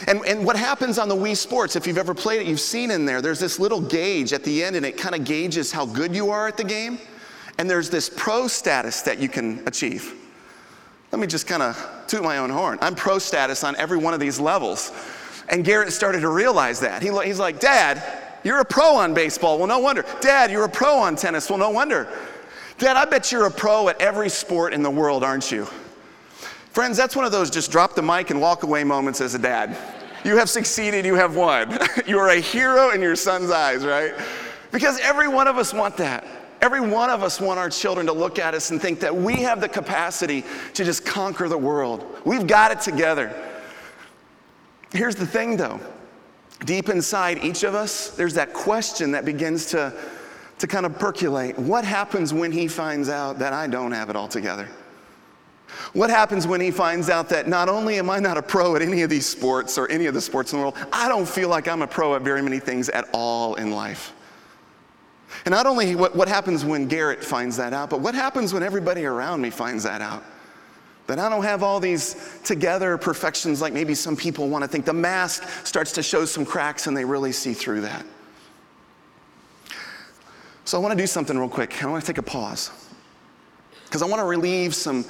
And, 0.08 0.26
and 0.26 0.46
what 0.46 0.56
happens 0.56 0.98
on 0.98 1.08
the 1.08 1.16
Wii 1.16 1.36
Sports, 1.36 1.76
if 1.76 1.86
you've 1.88 1.98
ever 1.98 2.14
played 2.14 2.42
it, 2.42 2.48
you've 2.48 2.60
seen 2.60 2.92
in 2.92 3.06
there, 3.06 3.22
there's 3.22 3.40
this 3.40 3.60
little 3.60 3.80
gauge 3.80 4.34
at 4.34 4.44
the 4.44 4.64
end, 4.64 4.76
and 4.76 4.86
it 4.86 4.98
kind 4.98 5.16
of 5.16 5.24
gauges 5.24 5.72
how 5.72 5.86
good 5.86 6.16
you 6.16 6.30
are 6.30 6.48
at 6.48 6.58
the 6.58 6.64
game. 6.64 6.98
And 7.58 7.70
there's 7.70 7.90
this 7.90 8.10
pro 8.10 8.48
status 8.48 9.02
that 9.04 9.20
you 9.20 9.30
can 9.30 9.66
achieve. 9.68 10.16
Let 11.12 11.20
me 11.20 11.28
just 11.28 11.46
kind 11.46 11.62
of 11.62 12.04
toot 12.08 12.24
my 12.24 12.40
own 12.40 12.50
horn. 12.50 12.80
I'm 12.82 12.96
pro 12.96 13.20
status 13.20 13.64
on 13.64 13.76
every 13.76 13.98
one 13.98 14.14
of 14.14 14.20
these 14.20 14.40
levels. 14.40 14.92
And 15.50 15.64
Garrett 15.64 15.94
started 15.94 16.22
to 16.22 16.30
realize 16.30 16.80
that. 16.80 17.02
He, 17.02 17.10
he's 17.24 17.40
like, 17.40 17.60
Dad, 17.60 18.02
you're 18.44 18.60
a 18.60 18.66
pro 18.66 18.96
on 18.96 19.14
baseball. 19.14 19.58
Well, 19.58 19.68
no 19.68 19.80
wonder. 19.80 20.06
Dad, 20.22 20.52
you're 20.52 20.66
a 20.66 20.70
pro 20.70 20.98
on 20.98 21.16
tennis. 21.16 21.50
Well, 21.50 21.60
no 21.60 21.70
wonder. 21.70 22.08
Dad, 22.78 22.98
I 22.98 23.06
bet 23.06 23.32
you're 23.32 23.46
a 23.46 23.52
pro 23.52 23.88
at 23.90 24.02
every 24.02 24.30
sport 24.30 24.74
in 24.74 24.84
the 24.84 24.90
world, 24.90 25.24
aren't 25.24 25.52
you? 25.52 25.68
Friends, 26.72 26.98
that's 26.98 27.16
one 27.16 27.24
of 27.24 27.32
those 27.32 27.50
just 27.50 27.72
drop 27.72 27.96
the 27.96 28.02
mic 28.02 28.32
and 28.32 28.42
walk 28.42 28.64
away 28.64 28.84
moments 28.84 29.22
as 29.22 29.36
a 29.36 29.40
dad. 29.40 29.78
You 30.26 30.38
have 30.38 30.50
succeeded, 30.50 31.06
you 31.06 31.16
have 31.16 31.36
won. 31.36 31.78
you 32.08 32.18
are 32.18 32.30
a 32.30 32.40
hero 32.40 32.92
in 32.92 33.02
your 33.02 33.16
son's 33.16 33.52
eyes, 33.52 33.86
right? 33.86 34.14
Because 34.72 35.00
every 35.02 35.28
one 35.28 35.48
of 35.48 35.58
us 35.58 35.74
want 35.74 35.98
that. 35.98 36.26
Every 36.62 36.82
one 36.82 37.10
of 37.10 37.24
us 37.24 37.42
want 37.42 37.60
our 37.60 37.70
children 37.70 38.06
to 38.08 38.14
look 38.14 38.40
at 38.40 38.54
us 38.54 38.72
and 38.72 38.82
think 38.82 39.02
that 39.02 39.16
we 39.16 39.42
have 39.42 39.60
the 39.60 39.68
capacity 39.68 40.46
to 40.74 40.84
just 40.84 41.06
conquer 41.06 41.50
the 41.50 41.58
world. 41.58 42.06
We've 42.26 42.48
got 42.48 42.72
it 42.72 42.80
together. 42.80 43.34
Here's 44.92 45.16
the 45.16 45.28
thing 45.28 45.58
though 45.58 45.80
deep 46.66 46.90
inside 46.90 47.44
each 47.44 47.64
of 47.64 47.76
us, 47.76 48.10
there's 48.12 48.34
that 48.36 48.54
question 48.54 49.12
that 49.12 49.26
begins 49.26 49.68
to, 49.68 49.94
to 50.60 50.68
kind 50.68 50.86
of 50.86 50.98
percolate. 50.98 51.58
What 51.58 51.86
happens 51.86 52.34
when 52.34 52.52
he 52.52 52.68
finds 52.68 53.10
out 53.10 53.40
that 53.40 53.54
I 53.54 53.68
don't 53.68 53.92
have 53.92 54.10
it 54.10 54.16
all 54.16 54.28
together? 54.28 54.68
What 55.94 56.10
happens 56.10 56.48
when 56.48 56.62
he 56.62 56.72
finds 56.72 57.10
out 57.10 57.30
that 57.30 57.48
not 57.48 57.70
only 57.70 57.98
am 57.98 58.10
I 58.10 58.20
not 58.20 58.38
a 58.38 58.42
pro 58.42 58.76
at 58.76 58.82
any 58.82 59.02
of 59.02 59.10
these 59.10 59.26
sports 59.26 59.78
or 59.78 59.90
any 59.90 60.06
of 60.06 60.14
the 60.14 60.22
sports 60.22 60.54
in 60.54 60.60
the 60.60 60.64
world, 60.64 60.78
I 60.92 61.08
don't 61.08 61.28
feel 61.28 61.50
like 61.50 61.68
I'm 61.68 61.82
a 61.82 61.88
pro 61.88 62.16
at 62.16 62.22
very 62.22 62.42
many 62.42 62.60
things 62.60 62.90
at 62.90 63.08
all 63.12 63.56
in 63.56 63.72
life? 63.72 64.14
And 65.46 65.52
not 65.52 65.66
only 65.66 65.96
what, 65.96 66.16
what 66.16 66.28
happens 66.28 66.64
when 66.64 66.88
Garrett 66.88 67.24
finds 67.24 67.58
that 67.58 67.74
out, 67.74 67.90
but 67.90 68.02
what 68.02 68.16
happens 68.16 68.54
when 68.54 68.64
everybody 68.64 69.06
around 69.06 69.42
me 69.42 69.50
finds 69.50 69.84
that 69.84 70.02
out? 70.02 70.24
That 71.08 71.20
I 71.20 71.28
don't 71.30 71.44
have 71.44 71.64
all 71.64 71.80
these 71.80 72.40
together 72.44 72.98
perfections 72.98 73.62
like 73.62 73.74
maybe 73.74 73.94
some 73.94 74.16
people 74.16 74.48
want 74.48 74.64
to 74.64 74.68
think. 74.68 74.86
The 74.86 74.94
mask 74.94 75.44
starts 75.66 75.92
to 75.94 76.04
show 76.04 76.26
some 76.26 76.46
cracks 76.46 76.88
and 76.88 76.96
they 76.96 77.04
really 77.04 77.34
see 77.34 77.54
through 77.54 77.82
that. 77.82 78.06
So 80.66 80.78
I 80.78 80.82
want 80.82 80.94
to 80.94 80.98
do 80.98 81.08
something 81.08 81.38
real 81.38 81.50
quick. 81.50 81.84
I 81.84 81.88
want 81.88 82.04
to 82.04 82.08
take 82.08 82.20
a 82.20 82.24
pause 82.24 82.72
because 83.86 84.02
I 84.02 84.06
want 84.06 84.22
to 84.22 84.26
relieve 84.26 84.74
some, 84.74 85.04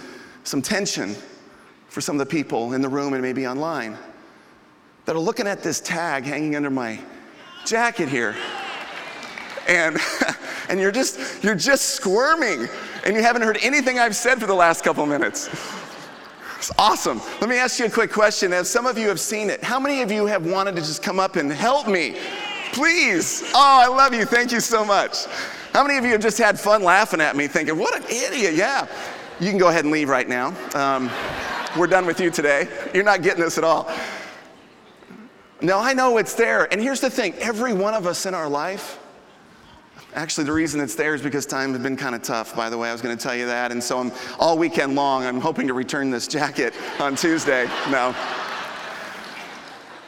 some 0.44 0.62
tension 0.62 1.16
for 1.90 2.02
some 2.02 2.20
of 2.20 2.20
the 2.20 2.26
people 2.26 2.74
in 2.74 2.82
the 2.82 2.90
room 2.90 3.14
and 3.14 3.22
maybe 3.22 3.46
online 3.46 3.96
that 5.06 5.16
are 5.16 5.20
looking 5.20 5.46
at 5.46 5.62
this 5.62 5.80
tag 5.80 6.24
hanging 6.24 6.56
under 6.56 6.72
my 6.72 7.00
jacket 7.66 8.10
here. 8.10 8.36
And, 9.68 9.98
and 10.70 10.80
you're 10.80 10.92
just 10.92 11.44
you're 11.44 11.56
just 11.56 11.92
squirming 11.92 12.68
and 13.06 13.16
you 13.16 13.22
haven't 13.22 13.44
heard 13.44 13.60
anything 13.62 14.00
I've 14.00 14.16
said 14.16 14.40
for 14.40 14.48
the 14.48 14.56
last 14.56 14.84
couple 14.84 15.06
minutes. 15.06 15.50
It's 16.64 16.72
awesome. 16.78 17.20
Let 17.42 17.50
me 17.50 17.58
ask 17.58 17.78
you 17.78 17.88
a 17.88 17.90
quick 17.90 18.10
question. 18.10 18.54
As 18.54 18.70
some 18.70 18.86
of 18.86 18.98
you 18.98 19.10
have 19.10 19.20
seen 19.20 19.50
it, 19.50 19.62
how 19.62 19.82
many 19.82 20.02
of 20.02 20.10
you 20.14 20.26
have 20.28 20.46
wanted 20.46 20.78
to 20.78 20.82
just 20.82 21.04
come 21.04 21.20
up 21.20 21.36
and 21.36 21.52
help 21.52 21.90
me? 21.90 22.16
Please. 22.72 23.44
Oh, 23.54 23.82
I 23.84 23.88
love 23.90 24.14
you. 24.14 24.24
Thank 24.24 24.54
you 24.54 24.62
so 24.62 24.86
much. 24.86 25.26
How 25.74 25.86
many 25.86 25.98
of 25.98 26.06
you 26.06 26.12
have 26.12 26.22
just 26.22 26.38
had 26.38 26.58
fun 26.58 26.82
laughing 26.82 27.20
at 27.20 27.36
me, 27.36 27.48
thinking, 27.48 27.78
what 27.78 27.98
an 27.98 28.04
idiot? 28.04 28.54
Yeah. 28.54 28.88
You 29.42 29.50
can 29.50 29.58
go 29.58 29.68
ahead 29.68 29.84
and 29.84 29.92
leave 29.92 30.08
right 30.08 30.30
now. 30.30 30.56
Um, 30.74 31.12
we're 31.78 31.88
done 31.88 32.06
with 32.06 32.22
you 32.22 32.32
today. 32.32 32.70
You're 32.94 33.04
not 33.04 33.24
getting 33.24 33.44
this 33.44 33.58
at 33.58 33.66
all. 33.66 33.94
No, 35.60 35.80
I 35.80 35.92
know 35.92 36.18
it's 36.18 36.34
there. 36.34 36.72
And 36.72 36.80
here's 36.80 37.02
the 37.02 37.10
thing 37.10 37.34
every 37.42 37.74
one 37.74 37.94
of 37.94 38.08
us 38.08 38.26
in 38.26 38.34
our 38.34 38.48
life, 38.48 39.00
actually, 40.16 40.46
the 40.46 40.54
reason 40.54 40.80
it's 40.80 40.96
there 40.96 41.16
is 41.16 41.22
because 41.22 41.46
time 41.46 41.74
has 41.74 41.82
been 41.82 41.98
kind 41.98 42.16
of 42.16 42.22
tough, 42.22 42.56
by 42.56 42.70
the 42.70 42.78
way. 42.78 42.90
I 42.90 42.92
was 42.92 43.02
going 43.02 43.16
to 43.18 43.22
tell 43.22 43.36
you 43.36 43.46
that. 43.48 43.72
And 43.72 43.84
so 43.84 44.00
I'm 44.00 44.12
all 44.40 44.58
weekend 44.58 44.96
long, 44.96 45.26
I'm 45.26 45.40
hoping 45.40 45.68
to 45.68 45.74
return 45.74 46.10
this 46.10 46.28
jacket 46.28 46.74
on 47.00 47.16
Tuesday. 47.16 47.66
No. 47.90 48.16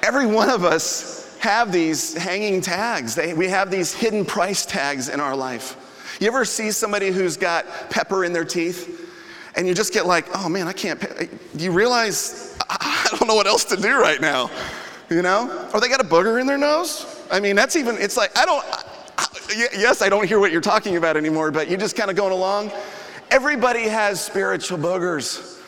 Every 0.04 0.28
one 0.28 0.50
of 0.50 0.64
us 0.64 1.38
have 1.40 1.72
these 1.72 2.16
hanging 2.16 2.62
tags. 2.62 3.16
They, 3.16 3.34
we 3.34 3.48
have 3.48 3.70
these 3.70 3.94
hidden 3.94 4.26
price 4.26 4.66
tags 4.66 5.10
in 5.10 5.20
our 5.20 5.36
life. 5.36 6.18
You 6.20 6.28
ever 6.28 6.46
see 6.46 6.72
somebody 6.72 7.12
who's 7.12 7.38
got 7.38 7.66
pepper 7.90 8.24
in 8.24 8.34
their 8.34 8.46
teeth 8.46 9.12
and 9.56 9.68
you 9.68 9.74
just 9.74 9.94
get 9.94 10.06
like, 10.06 10.26
oh 10.36 10.50
man, 10.50 10.68
I 10.68 10.74
can't, 10.74 11.00
do 11.00 11.64
you 11.64 11.72
realize 11.72 12.58
I 12.70 13.08
don't 13.12 13.28
know 13.28 13.36
what 13.36 13.48
else 13.48 13.64
to 13.66 13.78
do 13.78 14.00
right 14.00 14.20
now? 14.22 14.50
You 15.10 15.22
know? 15.22 15.70
Or 15.74 15.80
they 15.80 15.90
got 15.90 16.02
a 16.02 16.06
booger 16.06 16.40
in 16.40 16.48
their 16.48 16.58
nose? 16.58 17.24
I 17.32 17.40
mean, 17.40 17.56
that's 17.56 17.76
even, 17.76 17.98
it's 17.98 18.18
like, 18.18 18.38
I 18.38 18.46
don't, 18.46 18.66
yes, 19.50 20.02
I 20.02 20.10
don't 20.10 20.28
hear 20.28 20.40
what 20.40 20.52
you're 20.52 20.62
talking 20.62 20.98
about 20.98 21.18
anymore, 21.18 21.52
but 21.52 21.70
you're 21.70 21.80
just 21.80 21.96
kind 21.96 22.10
of 22.10 22.16
going 22.16 22.32
along. 22.32 22.72
Everybody 23.32 23.84
has 23.84 24.24
spiritual 24.24 24.78
boogers. 24.78 25.60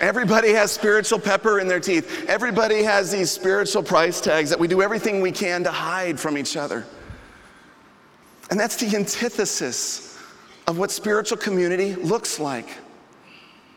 Everybody 0.00 0.52
has 0.52 0.72
spiritual 0.72 1.18
pepper 1.18 1.60
in 1.60 1.68
their 1.68 1.80
teeth. 1.80 2.26
Everybody 2.28 2.82
has 2.82 3.12
these 3.12 3.30
spiritual 3.30 3.82
price 3.82 4.20
tags 4.20 4.50
that 4.50 4.58
we 4.58 4.66
do 4.66 4.82
everything 4.82 5.20
we 5.20 5.32
can 5.32 5.62
to 5.64 5.70
hide 5.70 6.18
from 6.18 6.36
each 6.36 6.56
other. 6.56 6.84
And 8.50 8.58
that's 8.58 8.76
the 8.76 8.94
antithesis 8.96 10.18
of 10.66 10.78
what 10.78 10.90
spiritual 10.90 11.38
community 11.38 11.94
looks 11.94 12.38
like. 12.38 12.68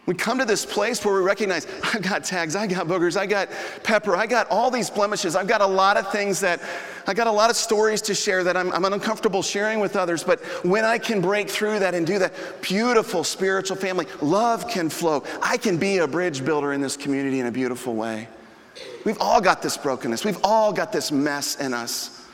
We 0.08 0.14
come 0.14 0.40
to 0.40 0.46
this 0.46 0.66
place 0.66 1.04
where 1.04 1.14
we 1.14 1.20
recognize 1.20 1.68
I've 1.84 2.02
got 2.02 2.24
tags, 2.24 2.56
I 2.56 2.66
got 2.66 2.88
boogers, 2.88 3.18
I 3.18 3.26
got 3.26 3.50
pepper, 3.84 4.16
I 4.16 4.26
got 4.26 4.50
all 4.50 4.72
these 4.72 4.90
blemishes, 4.90 5.36
I've 5.36 5.48
got 5.48 5.60
a 5.60 5.68
lot 5.68 5.98
of 5.98 6.10
things 6.14 6.40
that, 6.40 6.62
I 7.06 7.14
got 7.14 7.28
a 7.28 7.32
lot 7.32 7.50
of 7.50 7.58
stories 7.58 8.02
to 8.04 8.16
share 8.16 8.44
that 8.46 8.56
I'm, 8.56 8.72
I'm 8.72 8.86
uncomfortable 8.86 9.44
sharing 9.44 9.82
with 9.82 9.98
others. 9.98 10.24
But 10.24 10.40
when 10.64 10.86
I 10.86 10.98
can 10.98 11.20
break 11.20 11.50
through 11.50 11.80
that 11.80 11.94
and 11.94 12.08
do 12.08 12.20
that, 12.20 12.34
beautiful 12.62 13.26
spiritual 13.26 13.76
family, 13.76 14.08
love 14.22 14.70
can 14.70 14.90
flow. 14.90 15.26
I 15.42 15.58
can 15.58 15.78
be 15.78 15.98
a 15.98 16.08
bridge 16.08 16.44
builder 16.44 16.72
in 16.72 16.80
this 16.80 16.96
community 16.96 17.42
in 17.42 17.48
a 17.48 17.52
beautiful 17.52 17.94
way. 17.94 18.30
We've 19.04 19.20
all 19.20 19.42
got 19.42 19.62
this 19.62 19.76
brokenness, 19.76 20.24
we've 20.24 20.40
all 20.42 20.72
got 20.72 20.94
this 20.94 21.12
mess 21.12 21.58
in 21.58 21.74
us. 21.74 22.26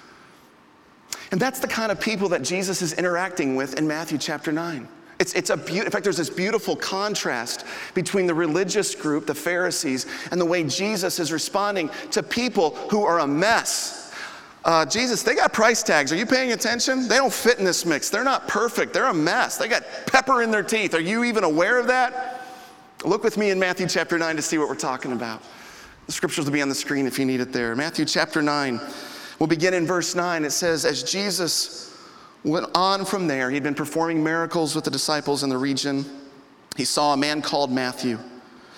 And 1.32 1.42
that's 1.42 1.60
the 1.60 1.68
kind 1.68 1.92
of 1.92 2.00
people 2.00 2.30
that 2.30 2.44
Jesus 2.44 2.84
is 2.84 2.94
interacting 2.94 3.56
with 3.56 3.80
in 3.80 3.88
Matthew 3.88 4.20
chapter 4.20 4.52
9. 4.52 4.88
It's, 5.24 5.32
it's 5.36 5.52
a 5.52 5.56
be- 5.56 5.80
in 5.80 5.90
fact, 5.90 6.04
there's 6.04 6.18
this 6.18 6.30
beautiful 6.30 6.76
contrast 6.76 7.66
between 7.94 8.28
the 8.28 8.34
religious 8.34 8.94
group, 8.94 9.26
the 9.26 9.34
Pharisees, 9.34 10.06
and 10.32 10.42
the 10.42 10.46
way 10.46 10.66
Jesus 10.66 11.18
is 11.18 11.32
responding 11.32 11.90
to 12.12 12.22
people 12.22 12.72
who 12.92 13.06
are 13.06 13.20
a 13.20 13.28
mess. 13.28 14.14
Uh, 14.66 14.86
Jesus, 14.86 15.24
they 15.24 15.34
got 15.34 15.54
price 15.54 15.82
tags. 15.82 16.12
Are 16.12 16.18
you 16.18 16.26
paying 16.26 16.52
attention? 16.52 17.08
They 17.08 17.16
don't 17.16 17.32
fit 17.32 17.58
in 17.58 17.64
this 17.64 17.86
mix. 17.86 18.10
They're 18.10 18.26
not 18.26 18.50
perfect. 18.50 18.94
They're 18.94 19.08
a 19.08 19.14
mess. 19.14 19.56
They 19.56 19.70
got 19.70 19.84
pepper 20.08 20.42
in 20.42 20.52
their 20.52 20.62
teeth. 20.62 20.94
Are 20.94 21.00
you 21.00 21.24
even 21.24 21.46
aware 21.46 21.80
of 21.80 21.88
that? 21.88 22.42
Look 23.06 23.24
with 23.24 23.38
me 23.38 23.50
in 23.50 23.58
Matthew 23.58 23.88
chapter 23.88 24.18
9 24.18 24.36
to 24.36 24.42
see 24.42 24.58
what 24.58 24.68
we're 24.68 24.76
talking 24.76 25.14
about. 25.14 25.42
The 26.06 26.12
scriptures 26.12 26.44
will 26.44 26.52
be 26.52 26.62
on 26.62 26.68
the 26.68 26.76
screen 26.76 27.08
if 27.08 27.18
you 27.18 27.24
need 27.24 27.40
it 27.40 27.54
there. 27.54 27.78
Matthew 27.78 28.04
chapter 28.04 28.42
9. 28.42 28.78
We'll 29.40 29.48
begin 29.48 29.74
in 29.74 29.88
verse 29.88 30.16
9. 30.16 30.44
It 30.44 30.52
says, 30.52 30.84
As 30.84 31.02
Jesus 31.02 31.93
went 32.44 32.68
on 32.76 33.06
from 33.06 33.28
there. 33.28 33.50
He'd 33.50 33.64
been 33.64 33.76
performing 33.76 34.24
miracles 34.24 34.76
with 34.76 34.84
the 34.84 34.92
disciples 34.92 35.44
in 35.44 35.50
the 35.50 35.58
region. 35.58 36.06
He 36.76 36.86
saw 36.86 37.14
a 37.14 37.18
man 37.18 37.42
called 37.42 37.72
Matthew 37.72 38.20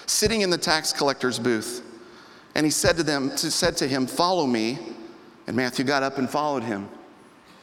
sitting 0.07 0.41
in 0.41 0.49
the 0.49 0.57
tax 0.57 0.93
collector's 0.93 1.39
booth. 1.39 1.83
And 2.53 2.65
he 2.65 2.71
said 2.71 2.95
to 2.97 3.03
them, 3.03 3.35
said 3.35 3.75
to 3.77 3.87
him, 3.87 4.07
Follow 4.07 4.45
me. 4.45 4.79
And 5.47 5.55
Matthew 5.55 5.85
got 5.85 6.03
up 6.03 6.17
and 6.17 6.29
followed 6.29 6.63
him. 6.63 6.87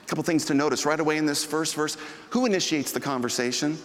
A 0.03 0.07
couple 0.07 0.23
things 0.23 0.45
to 0.47 0.55
notice 0.55 0.85
right 0.85 1.01
away 1.01 1.17
in 1.17 1.27
this 1.27 1.45
first 1.45 1.75
verse. 1.75 1.97
Who 2.31 2.47
initiates 2.47 2.93
the 2.93 3.01
conversation? 3.01 3.79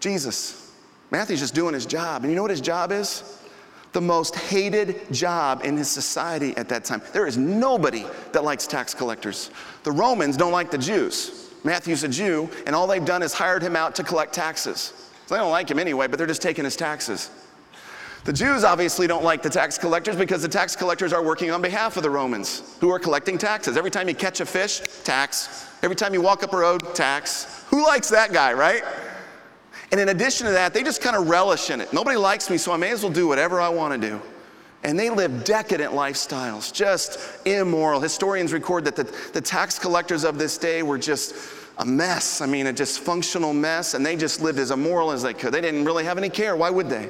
Jesus. 0.00 0.72
Matthew's 1.10 1.40
just 1.40 1.54
doing 1.54 1.74
his 1.74 1.86
job. 1.86 2.22
And 2.22 2.30
you 2.30 2.36
know 2.36 2.42
what 2.42 2.50
his 2.50 2.60
job 2.60 2.92
is? 2.92 3.40
The 3.92 4.00
most 4.00 4.36
hated 4.36 5.12
job 5.12 5.64
in 5.64 5.76
his 5.76 5.88
society 5.90 6.56
at 6.56 6.68
that 6.68 6.84
time. 6.84 7.02
There 7.12 7.26
is 7.26 7.36
nobody 7.36 8.04
that 8.32 8.44
likes 8.44 8.66
tax 8.66 8.94
collectors. 8.94 9.50
The 9.84 9.92
Romans 9.92 10.36
don't 10.36 10.52
like 10.52 10.70
the 10.70 10.78
Jews. 10.78 11.50
Matthew's 11.64 12.04
a 12.04 12.08
Jew, 12.08 12.48
and 12.66 12.74
all 12.74 12.86
they've 12.86 13.04
done 13.04 13.22
is 13.22 13.32
hired 13.32 13.62
him 13.62 13.76
out 13.76 13.94
to 13.96 14.04
collect 14.04 14.32
taxes. 14.32 14.92
So 15.26 15.34
they 15.34 15.40
don't 15.40 15.50
like 15.50 15.70
him 15.70 15.78
anyway, 15.78 16.06
but 16.06 16.18
they're 16.18 16.26
just 16.26 16.42
taking 16.42 16.64
his 16.64 16.76
taxes. 16.76 17.30
The 18.24 18.32
Jews 18.32 18.64
obviously 18.64 19.06
don't 19.06 19.24
like 19.24 19.42
the 19.42 19.50
tax 19.50 19.78
collectors 19.78 20.16
because 20.16 20.42
the 20.42 20.48
tax 20.48 20.76
collectors 20.76 21.12
are 21.12 21.22
working 21.22 21.50
on 21.50 21.62
behalf 21.62 21.96
of 21.96 22.02
the 22.02 22.10
Romans 22.10 22.76
who 22.80 22.90
are 22.90 22.98
collecting 22.98 23.38
taxes. 23.38 23.76
Every 23.76 23.90
time 23.90 24.08
you 24.08 24.14
catch 24.14 24.40
a 24.40 24.46
fish, 24.46 24.80
tax. 25.04 25.66
Every 25.82 25.96
time 25.96 26.12
you 26.12 26.20
walk 26.20 26.42
up 26.42 26.52
a 26.52 26.56
road, 26.56 26.94
tax. 26.94 27.64
Who 27.68 27.86
likes 27.86 28.08
that 28.10 28.32
guy, 28.32 28.52
right? 28.52 28.82
And 29.90 30.00
in 30.00 30.10
addition 30.10 30.46
to 30.46 30.52
that, 30.52 30.74
they 30.74 30.82
just 30.82 31.00
kind 31.00 31.16
of 31.16 31.28
relish 31.28 31.70
in 31.70 31.80
it. 31.80 31.92
Nobody 31.92 32.16
likes 32.16 32.50
me, 32.50 32.58
so 32.58 32.72
I 32.72 32.76
may 32.76 32.90
as 32.90 33.02
well 33.02 33.12
do 33.12 33.26
whatever 33.26 33.60
I 33.60 33.68
want 33.68 34.00
to 34.00 34.08
do. 34.08 34.20
And 34.84 34.98
they 34.98 35.10
live 35.10 35.44
decadent 35.44 35.92
lifestyles, 35.92 36.72
just 36.72 37.18
immoral. 37.46 38.00
Historians 38.00 38.52
record 38.52 38.84
that 38.84 38.96
the, 38.96 39.04
the 39.32 39.40
tax 39.40 39.78
collectors 39.78 40.24
of 40.24 40.38
this 40.38 40.56
day 40.58 40.82
were 40.82 40.98
just 40.98 41.34
a 41.78 41.84
mess. 41.84 42.40
I 42.40 42.46
mean, 42.46 42.66
a 42.66 42.72
dysfunctional 42.72 43.54
mess, 43.54 43.94
and 43.94 44.04
they 44.04 44.14
just 44.14 44.40
lived 44.40 44.58
as 44.58 44.70
immoral 44.70 45.10
as 45.10 45.22
they 45.22 45.34
could. 45.34 45.52
They 45.52 45.60
didn't 45.60 45.84
really 45.84 46.04
have 46.04 46.18
any 46.18 46.28
care. 46.28 46.54
Why 46.54 46.70
would 46.70 46.88
they? 46.88 47.08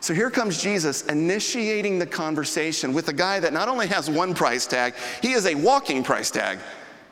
So 0.00 0.12
here 0.12 0.30
comes 0.30 0.62
Jesus 0.62 1.02
initiating 1.06 1.98
the 1.98 2.06
conversation 2.06 2.92
with 2.92 3.08
a 3.08 3.12
guy 3.12 3.40
that 3.40 3.52
not 3.52 3.68
only 3.68 3.86
has 3.86 4.10
one 4.10 4.34
price 4.34 4.66
tag, 4.66 4.94
he 5.22 5.32
is 5.32 5.46
a 5.46 5.54
walking 5.54 6.02
price 6.02 6.30
tag. 6.30 6.58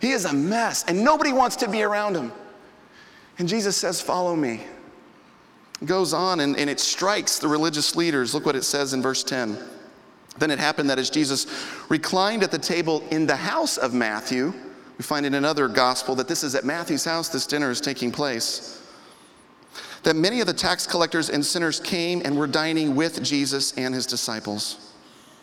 He 0.01 0.11
is 0.11 0.27
a 0.27 0.33
mess, 0.33 0.85
and 0.89 1.03
nobody 1.03 1.33
wants 1.33 1.57
to 1.57 1.71
be 1.71 1.83
around 1.83 2.17
him. 2.17 2.33
And 3.43 3.49
Jesus 3.49 3.77
says, 3.77 4.01
Follow 4.01 4.37
me. 4.37 4.61
It 5.81 5.87
goes 5.87 6.13
on 6.13 6.39
and, 6.39 6.57
and 6.57 6.71
it 6.71 6.79
strikes 6.79 7.41
the 7.41 7.49
religious 7.49 7.97
leaders. 7.97 8.35
Look 8.35 8.47
what 8.47 8.55
it 8.55 8.63
says 8.63 8.95
in 8.95 9.03
verse 9.03 9.25
10. 9.25 9.59
Then 10.39 10.53
it 10.53 10.61
happened 10.61 10.89
that 10.91 11.01
as 11.01 11.11
Jesus 11.11 11.49
reclined 11.89 12.45
at 12.45 12.53
the 12.53 12.59
table 12.59 13.03
in 13.11 13.27
the 13.27 13.35
house 13.35 13.79
of 13.79 13.95
Matthew, 13.95 14.55
we 14.97 15.03
find 15.03 15.27
in 15.27 15.35
another 15.35 15.67
gospel 15.67 16.15
that 16.15 16.29
this 16.29 16.45
is 16.45 16.55
at 16.55 16.65
Matthew's 16.65 17.05
house 17.05 17.31
this 17.31 17.45
dinner 17.45 17.69
is 17.69 17.81
taking 17.81 18.13
place. 18.13 18.81
That 20.05 20.15
many 20.15 20.39
of 20.39 20.47
the 20.47 20.55
tax 20.55 20.87
collectors 20.87 21.29
and 21.29 21.45
sinners 21.45 21.81
came 21.81 22.23
and 22.25 22.39
were 22.39 22.47
dining 22.47 22.95
with 22.95 23.25
Jesus 23.25 23.77
and 23.77 23.93
his 23.93 24.07
disciples. 24.07 24.95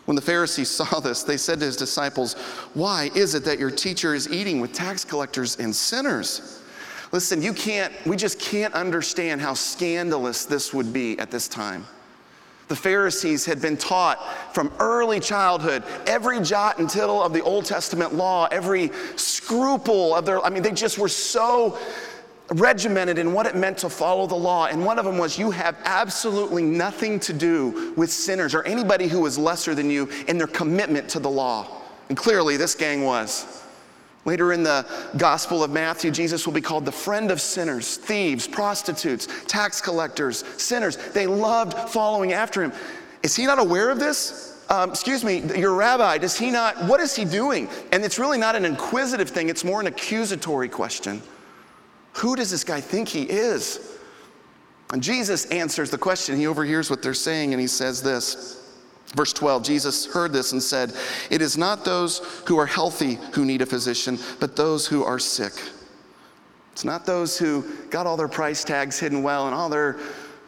When 0.06 0.16
the 0.16 0.22
Pharisees 0.22 0.70
saw 0.74 1.02
this, 1.02 1.24
they 1.24 1.36
said 1.36 1.60
to 1.60 1.66
his 1.66 1.76
disciples, 1.76 2.36
Why 2.76 3.10
is 3.14 3.36
it 3.36 3.44
that 3.44 3.60
your 3.60 3.72
teacher 3.72 4.16
is 4.16 4.32
eating 4.32 4.62
with 4.62 4.72
tax 4.72 5.04
collectors 5.04 5.58
and 5.58 5.76
sinners? 5.76 6.60
Listen, 7.12 7.42
you 7.42 7.54
can't, 7.54 7.92
we 8.06 8.16
just 8.16 8.40
can't 8.40 8.74
understand 8.74 9.42
how 9.42 9.54
scandalous 9.54 10.46
this 10.46 10.74
would 10.74 10.94
be 10.94 11.18
at 11.20 11.32
this 11.32 11.48
time. 11.48 11.86
The 12.68 12.76
Pharisees 12.76 13.46
had 13.46 13.60
been 13.62 13.78
taught 13.78 14.24
from 14.54 14.72
early 14.80 15.20
childhood 15.20 15.84
every 16.06 16.40
jot 16.40 16.78
and 16.78 16.88
tittle 16.88 17.22
of 17.22 17.34
the 17.34 17.42
Old 17.42 17.66
Testament 17.66 18.14
law, 18.14 18.48
every 18.52 18.92
scruple 19.16 20.14
of 20.14 20.24
their, 20.26 20.40
I 20.46 20.52
mean, 20.52 20.62
they 20.62 20.72
just 20.72 21.00
were 21.00 21.08
so 21.08 21.80
regimented 22.52 23.18
in 23.18 23.34
what 23.34 23.48
it 23.48 23.56
meant 23.56 23.80
to 23.80 23.90
follow 23.90 24.28
the 24.28 24.36
law. 24.36 24.68
And 24.68 24.86
one 24.86 25.00
of 25.00 25.06
them 25.06 25.18
was 25.18 25.38
you 25.38 25.50
have 25.50 25.76
absolutely 25.84 26.62
nothing 26.62 27.20
to 27.22 27.34
do 27.34 27.94
with 27.96 28.12
sinners 28.12 28.54
or 28.54 28.62
anybody 28.64 29.08
who 29.08 29.26
is 29.26 29.38
lesser 29.38 29.74
than 29.74 29.90
you 29.90 30.08
in 30.28 30.38
their 30.38 30.48
commitment 30.48 31.10
to 31.10 31.20
the 31.20 31.30
law. 31.30 31.68
And 32.10 32.18
clearly, 32.18 32.56
this 32.56 32.76
gang 32.76 33.04
was. 33.04 33.64
Later 34.26 34.54
in 34.54 34.64
the 34.64 34.86
Gospel 35.18 35.64
of 35.64 35.72
Matthew, 35.72 36.12
Jesus 36.12 36.46
will 36.46 36.54
be 36.54 36.62
called 36.62 36.86
the 36.86 36.92
friend 36.92 37.32
of 37.32 37.40
sinners, 37.40 37.98
thieves, 37.98 38.48
prostitutes, 38.48 39.28
tax 39.48 39.82
collectors, 39.82 40.44
sinners. 40.62 40.98
They 41.14 41.26
loved 41.26 41.90
following 41.90 42.34
after 42.34 42.62
him. 42.62 42.74
Is 43.24 43.36
he 43.36 43.46
not 43.46 43.60
aware 43.60 43.90
of 43.90 44.00
this? 44.00 44.50
um, 44.70 44.92
excuse 44.92 45.24
me, 45.24 45.42
your 45.58 45.74
rabbi, 45.74 46.18
does 46.20 46.38
he 46.38 46.52
not, 46.52 46.84
what 46.86 47.00
is 47.00 47.16
he 47.16 47.26
doing? 47.26 47.68
And 47.92 48.04
it's 48.06 48.20
really 48.20 48.38
not 48.38 48.56
an 48.56 48.66
inquisitive 48.66 49.30
thing, 49.30 49.50
it's 49.50 49.64
more 49.64 49.82
an 49.82 49.88
accusatory 49.88 50.70
question. 50.70 51.22
Who 52.14 52.36
does 52.36 52.52
this 52.52 52.64
guy 52.64 52.80
think 52.80 53.08
he 53.08 53.24
is? 53.24 53.98
And 54.94 55.02
Jesus 55.02 55.46
answers 55.46 55.90
the 55.92 55.98
question. 55.98 56.38
He 56.38 56.48
overhears 56.48 56.90
what 56.90 57.02
they're 57.02 57.14
saying 57.14 57.54
and 57.54 57.62
he 57.62 57.68
says 57.68 58.02
this. 58.02 58.69
Verse 59.16 59.34
12, 59.34 59.64
Jesus 59.64 60.06
heard 60.06 60.32
this 60.32 60.52
and 60.52 60.62
said, 60.62 60.94
It 61.32 61.42
is 61.42 61.58
not 61.58 61.84
those 61.84 62.20
who 62.46 62.60
are 62.60 62.68
healthy 62.68 63.18
who 63.34 63.44
need 63.44 63.62
a 63.62 63.66
physician, 63.66 64.20
but 64.40 64.56
those 64.56 64.86
who 64.86 65.04
are 65.04 65.18
sick. 65.18 65.54
It's 66.72 66.86
not 66.86 67.06
those 67.06 67.38
who 67.38 67.66
got 67.90 68.06
all 68.06 68.16
their 68.16 68.28
price 68.28 68.64
tags 68.64 69.00
hidden 69.00 69.24
well 69.24 69.48
and 69.48 69.56
all 69.56 69.68
their 69.68 69.98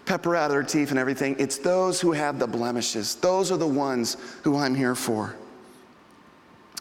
pepper 0.06 0.36
out 0.36 0.46
of 0.46 0.52
their 0.52 0.64
teeth 0.64 0.92
and 0.92 1.00
everything. 1.00 1.36
It's 1.40 1.58
those 1.58 2.00
who 2.00 2.12
have 2.12 2.38
the 2.38 2.48
blemishes. 2.48 3.16
Those 3.16 3.52
are 3.52 3.58
the 3.58 3.68
ones 3.68 4.18
who 4.44 4.58
I'm 4.58 4.76
here 4.76 4.96
for. 4.96 5.36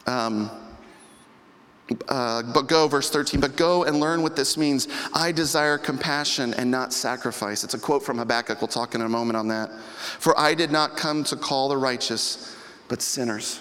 Um, 0.05 0.51
uh, 2.07 2.43
but 2.53 2.67
go, 2.67 2.87
verse 2.87 3.09
13, 3.09 3.39
but 3.39 3.55
go 3.55 3.83
and 3.83 3.99
learn 3.99 4.21
what 4.21 4.35
this 4.35 4.57
means. 4.57 4.87
I 5.13 5.31
desire 5.31 5.77
compassion 5.77 6.53
and 6.53 6.69
not 6.69 6.93
sacrifice. 6.93 7.63
It's 7.63 7.73
a 7.73 7.79
quote 7.79 8.03
from 8.03 8.17
Habakkuk. 8.17 8.61
We'll 8.61 8.67
talk 8.67 8.95
in 8.95 9.01
a 9.01 9.09
moment 9.09 9.37
on 9.37 9.47
that. 9.49 9.71
For 10.19 10.37
I 10.39 10.53
did 10.53 10.71
not 10.71 10.97
come 10.97 11.23
to 11.25 11.35
call 11.35 11.69
the 11.69 11.77
righteous, 11.77 12.55
but 12.87 13.01
sinners. 13.01 13.59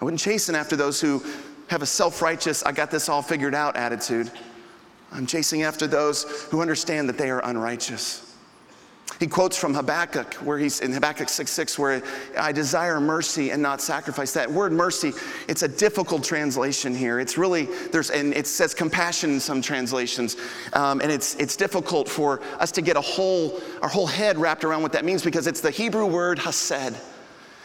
I 0.00 0.04
wouldn't 0.04 0.20
chasten 0.20 0.54
after 0.54 0.76
those 0.76 1.00
who 1.00 1.22
have 1.68 1.82
a 1.82 1.86
self 1.86 2.22
righteous, 2.22 2.62
I 2.62 2.72
got 2.72 2.90
this 2.90 3.08
all 3.08 3.22
figured 3.22 3.54
out 3.54 3.76
attitude. 3.76 4.30
I'm 5.12 5.26
chasing 5.26 5.62
after 5.62 5.86
those 5.86 6.24
who 6.50 6.60
understand 6.60 7.08
that 7.08 7.18
they 7.18 7.30
are 7.30 7.40
unrighteous. 7.44 8.27
He 9.18 9.26
quotes 9.26 9.56
from 9.56 9.74
Habakkuk, 9.74 10.34
where 10.34 10.58
he's 10.58 10.80
in 10.80 10.92
Habakkuk 10.92 11.28
6 11.28 11.50
6, 11.50 11.78
where 11.78 12.02
I 12.38 12.52
desire 12.52 13.00
mercy 13.00 13.50
and 13.50 13.60
not 13.60 13.80
sacrifice. 13.80 14.32
That 14.32 14.50
word 14.50 14.72
mercy, 14.72 15.12
it's 15.48 15.62
a 15.62 15.68
difficult 15.68 16.22
translation 16.22 16.94
here. 16.94 17.18
It's 17.18 17.36
really, 17.36 17.64
there's, 17.90 18.10
and 18.10 18.32
it 18.32 18.46
says 18.46 18.74
compassion 18.74 19.30
in 19.30 19.40
some 19.40 19.60
translations. 19.60 20.36
Um, 20.72 21.00
and 21.00 21.10
it's, 21.10 21.34
it's 21.34 21.56
difficult 21.56 22.08
for 22.08 22.40
us 22.60 22.70
to 22.72 22.82
get 22.82 22.96
a 22.96 23.00
whole, 23.00 23.60
our 23.82 23.88
whole 23.88 24.06
head 24.06 24.38
wrapped 24.38 24.62
around 24.62 24.82
what 24.82 24.92
that 24.92 25.04
means 25.04 25.22
because 25.22 25.48
it's 25.48 25.60
the 25.60 25.70
Hebrew 25.70 26.06
word 26.06 26.38
hesed. 26.38 26.94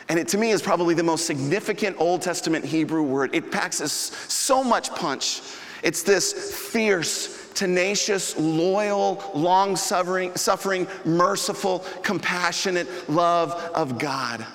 And 0.10 0.19
it 0.19 0.27
to 0.29 0.38
me 0.38 0.51
is 0.51 0.62
probably 0.62 0.95
the 0.95 1.03
most 1.03 1.25
significant 1.25 1.95
Old 2.00 2.22
Testament 2.22 2.65
Hebrew 2.65 3.03
word. 3.03 3.33
It 3.33 3.51
packs 3.51 3.77
so 3.81 4.63
much 4.63 4.89
punch. 4.95 5.41
It's 5.81 6.01
this 6.01 6.55
fierce, 6.72 7.33
tenacious, 7.53 8.38
loyal, 8.38 9.31
long 9.33 9.75
suffering, 9.75 10.88
merciful, 11.05 11.79
compassionate 12.01 13.10
love 13.10 13.51
of 13.74 13.98
God 13.98 14.45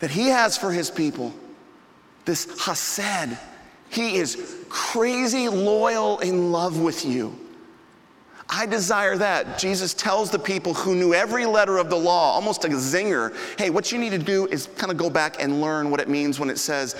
that 0.00 0.10
He 0.10 0.28
has 0.28 0.58
for 0.58 0.72
His 0.72 0.90
people. 0.90 1.32
This 2.24 2.64
Hesed, 2.64 3.38
He 3.88 4.16
is 4.16 4.64
crazy 4.68 5.48
loyal 5.48 6.18
in 6.20 6.50
love 6.52 6.80
with 6.80 7.04
you. 7.04 7.38
I 8.48 8.66
desire 8.66 9.16
that. 9.16 9.58
Jesus 9.58 9.94
tells 9.94 10.30
the 10.30 10.38
people 10.38 10.74
who 10.74 10.94
knew 10.94 11.14
every 11.14 11.46
letter 11.46 11.78
of 11.78 11.88
the 11.88 11.96
law, 11.96 12.32
almost 12.32 12.64
a 12.64 12.68
zinger, 12.68 13.34
hey, 13.58 13.70
what 13.70 13.90
you 13.90 13.98
need 13.98 14.10
to 14.10 14.18
do 14.18 14.46
is 14.48 14.66
kind 14.76 14.92
of 14.92 14.98
go 14.98 15.08
back 15.08 15.42
and 15.42 15.62
learn 15.62 15.90
what 15.90 16.00
it 16.00 16.08
means 16.08 16.38
when 16.38 16.50
it 16.50 16.58
says, 16.58 16.94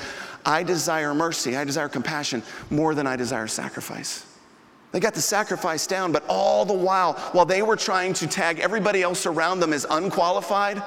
I 0.47 0.63
desire 0.63 1.13
mercy, 1.13 1.57
I 1.57 1.65
desire 1.65 1.89
compassion 1.89 2.43
more 2.71 2.95
than 2.95 3.07
I 3.07 3.17
desire 3.17 3.49
sacrifice. 3.49 4.25
They 4.93 5.01
got 5.01 5.15
the 5.15 5.23
sacrifice 5.23 5.87
down, 5.87 6.13
but 6.13 6.23
all 6.29 6.67
the 6.67 6.75
while, 6.75 7.15
while 7.33 7.47
they 7.47 7.63
were 7.63 7.77
trying 7.77 8.13
to 8.15 8.27
tag 8.27 8.61
everybody 8.61 9.03
else 9.03 9.25
around 9.25 9.61
them 9.61 9.73
as 9.73 9.87
unqualified, 9.89 10.83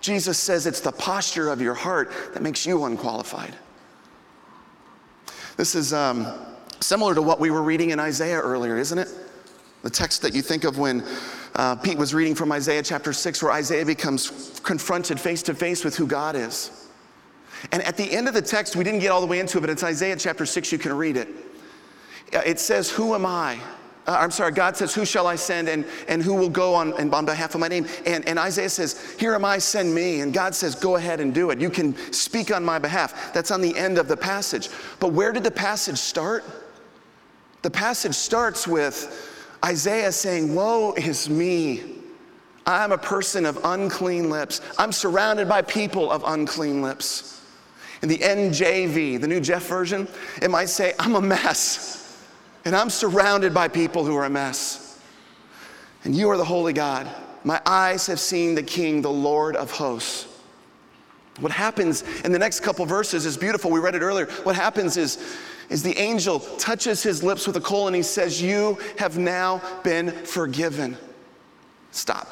Jesus 0.00 0.38
says 0.38 0.66
it's 0.66 0.80
the 0.80 0.92
posture 0.92 1.48
of 1.48 1.60
your 1.60 1.74
heart 1.74 2.12
that 2.34 2.42
makes 2.42 2.66
you 2.66 2.84
unqualified. 2.84 3.56
This 5.56 5.74
is 5.74 5.92
um, 5.92 6.26
similar 6.80 7.14
to 7.14 7.22
what 7.22 7.40
we 7.40 7.50
were 7.50 7.62
reading 7.62 7.90
in 7.90 8.00
Isaiah 8.00 8.40
earlier, 8.40 8.76
isn't 8.76 8.98
it? 8.98 9.08
The 9.82 9.90
text 9.90 10.22
that 10.22 10.34
you 10.34 10.42
think 10.42 10.64
of 10.64 10.78
when 10.78 11.04
uh, 11.54 11.76
Pete 11.76 11.96
was 11.96 12.14
reading 12.14 12.34
from 12.34 12.52
Isaiah 12.52 12.82
chapter 12.82 13.12
6, 13.12 13.42
where 13.42 13.52
Isaiah 13.52 13.86
becomes 13.86 14.60
confronted 14.62 15.18
face 15.18 15.42
to 15.44 15.54
face 15.54 15.84
with 15.84 15.96
who 15.96 16.06
God 16.06 16.36
is. 16.36 16.88
And 17.70 17.82
at 17.82 17.96
the 17.96 18.10
end 18.10 18.28
of 18.28 18.34
the 18.34 18.42
text, 18.42 18.76
we 18.76 18.84
didn't 18.84 19.00
get 19.00 19.10
all 19.10 19.20
the 19.20 19.26
way 19.26 19.38
into 19.38 19.58
it, 19.58 19.60
but 19.62 19.70
it's 19.70 19.84
Isaiah 19.84 20.16
chapter 20.16 20.44
6, 20.44 20.72
you 20.72 20.78
can 20.78 20.96
read 20.96 21.16
it. 21.16 21.28
Uh, 22.34 22.42
it 22.44 22.58
says, 22.58 22.90
Who 22.90 23.14
am 23.14 23.26
I? 23.26 23.58
Uh, 24.06 24.16
I'm 24.18 24.32
sorry, 24.32 24.50
God 24.50 24.76
says, 24.76 24.94
Who 24.94 25.04
shall 25.04 25.26
I 25.26 25.36
send 25.36 25.68
and, 25.68 25.84
and 26.08 26.22
who 26.22 26.34
will 26.34 26.50
go 26.50 26.74
on, 26.74 26.92
and 26.94 27.12
on 27.14 27.24
behalf 27.24 27.54
of 27.54 27.60
my 27.60 27.68
name? 27.68 27.86
And, 28.04 28.26
and 28.26 28.38
Isaiah 28.38 28.68
says, 28.68 29.14
Here 29.18 29.34
am 29.34 29.44
I, 29.44 29.58
send 29.58 29.94
me. 29.94 30.20
And 30.20 30.34
God 30.34 30.54
says, 30.54 30.74
Go 30.74 30.96
ahead 30.96 31.20
and 31.20 31.32
do 31.32 31.50
it. 31.50 31.60
You 31.60 31.70
can 31.70 31.96
speak 32.12 32.52
on 32.52 32.64
my 32.64 32.78
behalf. 32.78 33.32
That's 33.32 33.50
on 33.50 33.60
the 33.60 33.76
end 33.76 33.98
of 33.98 34.08
the 34.08 34.16
passage. 34.16 34.70
But 34.98 35.12
where 35.12 35.32
did 35.32 35.44
the 35.44 35.50
passage 35.50 35.98
start? 35.98 36.44
The 37.62 37.70
passage 37.70 38.14
starts 38.14 38.66
with 38.66 39.30
Isaiah 39.64 40.10
saying, 40.10 40.52
Woe 40.52 40.94
is 40.94 41.30
me. 41.30 41.98
I'm 42.66 42.92
a 42.92 42.98
person 42.98 43.46
of 43.46 43.58
unclean 43.64 44.30
lips. 44.30 44.60
I'm 44.78 44.92
surrounded 44.92 45.48
by 45.48 45.62
people 45.62 46.10
of 46.10 46.24
unclean 46.26 46.82
lips. 46.82 47.40
In 48.02 48.08
the 48.08 48.18
NJV, 48.18 49.20
the 49.20 49.28
New 49.28 49.40
Jeff 49.40 49.66
version, 49.66 50.08
it 50.40 50.50
might 50.50 50.68
say, 50.68 50.92
I'm 50.98 51.14
a 51.14 51.20
mess. 51.20 52.01
And 52.64 52.76
I'm 52.76 52.90
surrounded 52.90 53.52
by 53.52 53.68
people 53.68 54.04
who 54.04 54.16
are 54.16 54.24
a 54.24 54.30
mess. 54.30 55.00
And 56.04 56.14
you 56.14 56.30
are 56.30 56.36
the 56.36 56.44
holy 56.44 56.72
God. 56.72 57.08
My 57.44 57.60
eyes 57.66 58.06
have 58.06 58.20
seen 58.20 58.54
the 58.54 58.62
King, 58.62 59.02
the 59.02 59.10
Lord 59.10 59.56
of 59.56 59.70
hosts. 59.70 60.28
What 61.40 61.52
happens 61.52 62.02
in 62.24 62.32
the 62.32 62.38
next 62.38 62.60
couple 62.60 62.84
verses 62.84 63.26
is 63.26 63.36
beautiful. 63.36 63.70
We 63.70 63.80
read 63.80 63.94
it 63.94 64.02
earlier. 64.02 64.26
What 64.44 64.54
happens 64.54 64.96
is, 64.96 65.36
is 65.70 65.82
the 65.82 65.96
angel 65.98 66.40
touches 66.40 67.02
his 67.02 67.22
lips 67.22 67.46
with 67.46 67.56
a 67.56 67.60
coal 67.60 67.86
and 67.86 67.96
he 67.96 68.02
says, 68.02 68.40
You 68.40 68.78
have 68.98 69.18
now 69.18 69.62
been 69.82 70.10
forgiven. 70.10 70.96
Stop. 71.90 72.28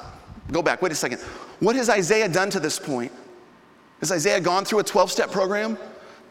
Go 0.53 0.62
back. 0.62 0.83
Wait 0.83 0.93
a 0.93 0.95
second. 0.95 1.21
What 1.61 1.77
has 1.77 1.88
Isaiah 1.88 2.29
done 2.29 2.51
to 2.51 2.61
this 2.61 2.79
point? 2.79 3.12
Has 4.01 4.12
Isaiah 4.12 4.40
gone 4.40 4.64
through 4.64 4.81
a 4.81 4.85
12 4.85 5.11
step 5.11 5.31
program? 5.31 5.79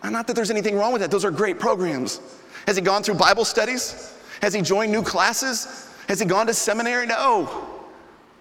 Not 0.03 0.27
that 0.27 0.35
there's 0.35 0.51
anything 0.51 0.75
wrong 0.75 0.93
with 0.93 1.01
that, 1.01 1.11
those 1.11 1.25
are 1.25 1.31
great 1.31 1.59
programs. 1.59 2.21
Has 2.69 2.75
he 2.75 2.83
gone 2.83 3.01
through 3.01 3.15
Bible 3.15 3.45
studies? 3.45 4.13
Has 4.43 4.53
he 4.53 4.61
joined 4.61 4.91
new 4.91 5.01
classes? 5.01 5.89
Has 6.07 6.19
he 6.19 6.25
gone 6.27 6.45
to 6.45 6.53
seminary? 6.53 7.07
No. 7.07 7.67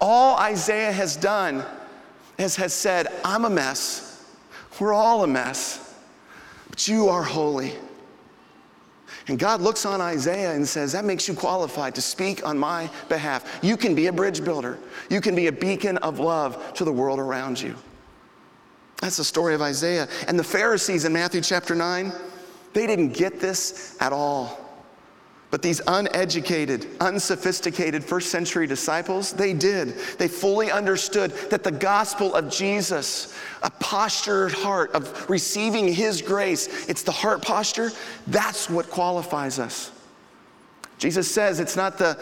All 0.02 0.36
Isaiah 0.36 0.92
has 0.92 1.16
done 1.16 1.64
is 2.36 2.54
has 2.56 2.74
said, 2.74 3.06
I'm 3.24 3.46
a 3.46 3.50
mess. 3.50 4.30
We're 4.78 4.92
all 4.92 5.24
a 5.24 5.26
mess. 5.26 5.94
But 6.68 6.86
you 6.86 7.08
are 7.08 7.22
holy. 7.22 7.72
And 9.28 9.38
God 9.38 9.62
looks 9.62 9.86
on 9.86 10.02
Isaiah 10.02 10.52
and 10.52 10.68
says, 10.68 10.92
That 10.92 11.06
makes 11.06 11.26
you 11.26 11.32
qualified 11.32 11.94
to 11.94 12.02
speak 12.02 12.46
on 12.46 12.58
my 12.58 12.90
behalf. 13.08 13.58
You 13.62 13.78
can 13.78 13.94
be 13.94 14.08
a 14.08 14.12
bridge 14.12 14.44
builder, 14.44 14.78
you 15.08 15.22
can 15.22 15.34
be 15.34 15.46
a 15.46 15.52
beacon 15.52 15.96
of 15.96 16.18
love 16.18 16.74
to 16.74 16.84
the 16.84 16.92
world 16.92 17.18
around 17.18 17.58
you. 17.58 17.74
That's 19.00 19.16
the 19.16 19.24
story 19.24 19.54
of 19.54 19.62
Isaiah. 19.62 20.06
And 20.26 20.38
the 20.38 20.44
Pharisees 20.44 21.06
in 21.06 21.14
Matthew 21.14 21.40
chapter 21.40 21.74
9, 21.74 22.12
they 22.72 22.86
didn't 22.86 23.14
get 23.14 23.40
this 23.40 23.96
at 24.00 24.12
all. 24.12 24.68
But 25.50 25.62
these 25.62 25.80
uneducated, 25.86 26.86
unsophisticated 27.00 28.04
first 28.04 28.30
century 28.30 28.66
disciples, 28.66 29.32
they 29.32 29.54
did. 29.54 29.96
They 30.18 30.28
fully 30.28 30.70
understood 30.70 31.30
that 31.50 31.64
the 31.64 31.70
gospel 31.70 32.34
of 32.34 32.50
Jesus, 32.50 33.34
a 33.62 33.70
postured 33.70 34.52
heart 34.52 34.92
of 34.92 35.28
receiving 35.30 35.88
his 35.88 36.20
grace, 36.20 36.86
it's 36.88 37.02
the 37.02 37.12
heart 37.12 37.40
posture, 37.40 37.90
that's 38.26 38.68
what 38.68 38.90
qualifies 38.90 39.58
us. 39.58 39.90
Jesus 40.98 41.30
says 41.30 41.60
it's 41.60 41.76
not 41.76 41.96
the, 41.96 42.18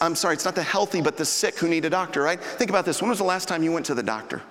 I'm 0.00 0.14
sorry, 0.14 0.34
it's 0.34 0.44
not 0.44 0.56
the 0.56 0.62
healthy, 0.62 1.00
but 1.00 1.16
the 1.16 1.24
sick 1.24 1.58
who 1.58 1.68
need 1.68 1.84
a 1.86 1.90
doctor, 1.90 2.20
right? 2.20 2.40
Think 2.40 2.68
about 2.68 2.84
this. 2.84 3.00
When 3.00 3.08
was 3.08 3.18
the 3.18 3.24
last 3.24 3.48
time 3.48 3.62
you 3.62 3.72
went 3.72 3.86
to 3.86 3.94
the 3.94 4.02
doctor? 4.02 4.42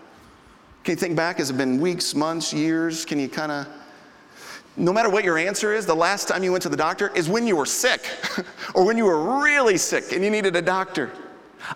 Can 0.83 0.93
you 0.93 0.95
think 0.95 1.15
back? 1.15 1.37
Has 1.37 1.49
it 1.49 1.57
been 1.57 1.79
weeks, 1.79 2.15
months, 2.15 2.53
years? 2.53 3.05
Can 3.05 3.19
you 3.19 3.27
kind 3.27 3.51
of 3.51 3.67
no 4.77 4.91
matter 4.91 5.09
what 5.09 5.23
your 5.23 5.37
answer 5.37 5.73
is, 5.73 5.85
the 5.85 5.95
last 5.95 6.27
time 6.27 6.43
you 6.43 6.51
went 6.51 6.61
to 6.63 6.69
the 6.69 6.77
doctor 6.77 7.11
is 7.15 7.29
when 7.29 7.47
you 7.47 7.55
were 7.55 7.65
sick 7.65 8.05
or 8.75 8.85
when 8.85 8.97
you 8.97 9.05
were 9.05 9.41
really 9.41 9.77
sick 9.77 10.11
and 10.11 10.23
you 10.23 10.29
needed 10.29 10.55
a 10.55 10.61
doctor. 10.61 11.11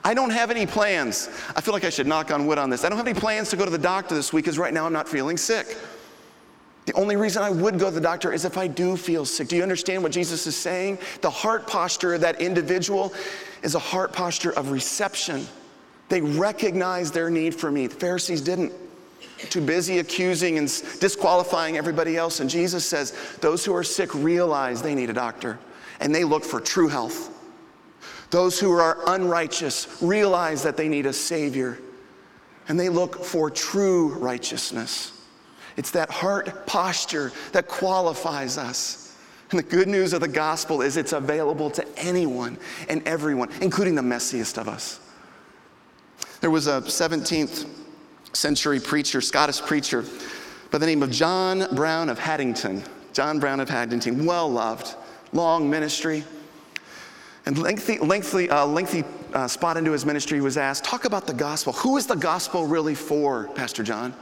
I 0.04 0.14
don't 0.14 0.30
have 0.30 0.52
any 0.52 0.66
plans. 0.66 1.30
I 1.56 1.62
feel 1.62 1.74
like 1.74 1.84
I 1.84 1.90
should 1.90 2.08
knock 2.08 2.32
on 2.32 2.46
wood 2.46 2.58
on 2.58 2.70
this. 2.70 2.84
I 2.84 2.90
don't 2.90 2.98
have 2.98 3.08
any 3.08 3.20
plans 3.20 3.50
to 3.50 3.56
go 3.56 3.66
to 3.66 3.72
the 3.72 3.78
doctor 3.78 4.16
this 4.16 4.34
week 4.34 4.46
because 4.46 4.60
right 4.60 4.74
now 4.74 4.86
I'm 4.86 4.94
not 4.94 5.08
feeling 5.08 5.38
sick. 5.38 5.78
The 6.86 6.94
only 6.94 7.16
reason 7.16 7.44
I 7.44 7.50
would 7.50 7.80
go 7.80 7.86
to 7.86 7.92
the 7.92 8.02
doctor 8.02 8.34
is 8.34 8.46
if 8.46 8.58
I 8.58 8.68
do 8.68 8.98
feel 8.98 9.26
sick. 9.26 9.48
Do 9.48 9.56
you 9.56 9.64
understand 9.64 10.04
what 10.04 10.12
Jesus 10.12 10.46
is 10.48 10.56
saying? 10.56 11.00
The 11.22 11.30
heart 11.30 11.68
posture 11.68 12.16
of 12.16 12.22
that 12.22 12.42
individual 12.42 13.14
is 13.64 13.76
a 13.76 13.80
heart 13.80 14.12
posture 14.12 14.52
of 14.52 14.72
reception. 14.72 15.48
They 16.10 16.22
recognize 16.22 17.12
their 17.12 17.30
need 17.30 17.54
for 17.54 17.72
me. 17.72 17.88
The 17.88 17.96
Pharisees 17.96 18.42
didn't 18.42 18.74
too 19.50 19.62
busy 19.62 20.00
accusing 20.00 20.58
and 20.58 20.68
disqualifying 21.00 21.78
everybody 21.78 22.18
else. 22.18 22.40
And 22.40 22.50
Jesus 22.50 22.86
says, 22.86 23.18
Those 23.42 23.64
who 23.66 23.74
are 23.76 23.84
sick 23.84 24.14
realize 24.14 24.82
they 24.82 24.96
need 24.96 25.10
a 25.10 25.14
doctor 25.14 25.60
and 26.00 26.14
they 26.14 26.24
look 26.24 26.44
for 26.44 26.60
true 26.60 26.88
health. 26.88 27.36
Those 28.30 28.60
who 28.60 28.72
are 28.72 29.00
unrighteous 29.08 30.02
realize 30.02 30.64
that 30.64 30.78
they 30.78 30.88
need 30.88 31.06
a 31.06 31.14
Savior 31.14 31.80
and 32.68 32.80
they 32.80 32.90
look 32.90 33.24
for 33.24 33.50
true 33.50 34.10
righteousness. 34.16 35.12
It's 35.78 35.92
that 35.92 36.10
heart 36.10 36.68
posture 36.68 37.32
that 37.54 37.68
qualifies 37.68 38.58
us. 38.58 39.16
And 39.50 39.58
the 39.58 39.64
good 39.64 39.88
news 39.88 40.14
of 40.14 40.22
the 40.22 40.28
gospel 40.28 40.84
is 40.84 40.96
it's 40.96 41.14
available 41.14 41.72
to 41.72 41.86
anyone 41.98 42.60
and 42.88 43.06
everyone, 43.08 43.50
including 43.62 43.96
the 43.96 44.02
messiest 44.02 44.60
of 44.60 44.68
us. 44.68 45.00
There 46.42 46.52
was 46.52 46.68
a 46.68 46.82
17th 46.82 47.68
century 48.34 48.80
preacher, 48.80 49.22
Scottish 49.22 49.62
preacher, 49.62 50.06
by 50.72 50.78
the 50.78 50.86
name 50.86 51.04
of 51.04 51.12
John 51.12 51.68
Brown 51.76 52.10
of 52.10 52.20
Haddington. 52.20 52.84
John 53.14 53.40
Brown 53.40 53.60
of 53.60 53.70
Haddington, 53.70 54.26
well 54.26 54.50
loved, 54.50 54.96
long 55.34 55.70
ministry. 55.70 56.24
And 57.46 57.58
lengthy, 57.58 57.98
lengthy, 57.98 58.50
uh, 58.50 58.66
lengthy 58.66 59.04
uh, 59.34 59.48
spot 59.48 59.78
into 59.78 59.92
his 59.92 60.06
ministry 60.06 60.38
he 60.38 60.42
was 60.42 60.58
asked, 60.58 60.84
Talk 60.84 61.06
about 61.06 61.26
the 61.26 61.34
gospel. 61.34 61.74
Who 61.74 61.98
is 61.98 62.06
the 62.06 62.16
gospel 62.16 62.68
really 62.68 62.96
for, 62.96 63.48
Pastor 63.56 63.84
John? 63.84 64.14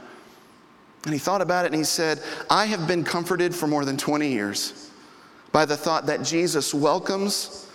And 1.04 1.12
he 1.12 1.18
thought 1.18 1.40
about 1.40 1.64
it 1.64 1.68
and 1.68 1.76
he 1.76 1.84
said, 1.84 2.22
I 2.50 2.66
have 2.66 2.88
been 2.88 3.04
comforted 3.04 3.54
for 3.54 3.66
more 3.66 3.84
than 3.84 3.96
20 3.96 4.28
years 4.28 4.90
by 5.52 5.64
the 5.64 5.76
thought 5.76 6.06
that 6.06 6.22
Jesus 6.22 6.74
welcomes 6.74 7.70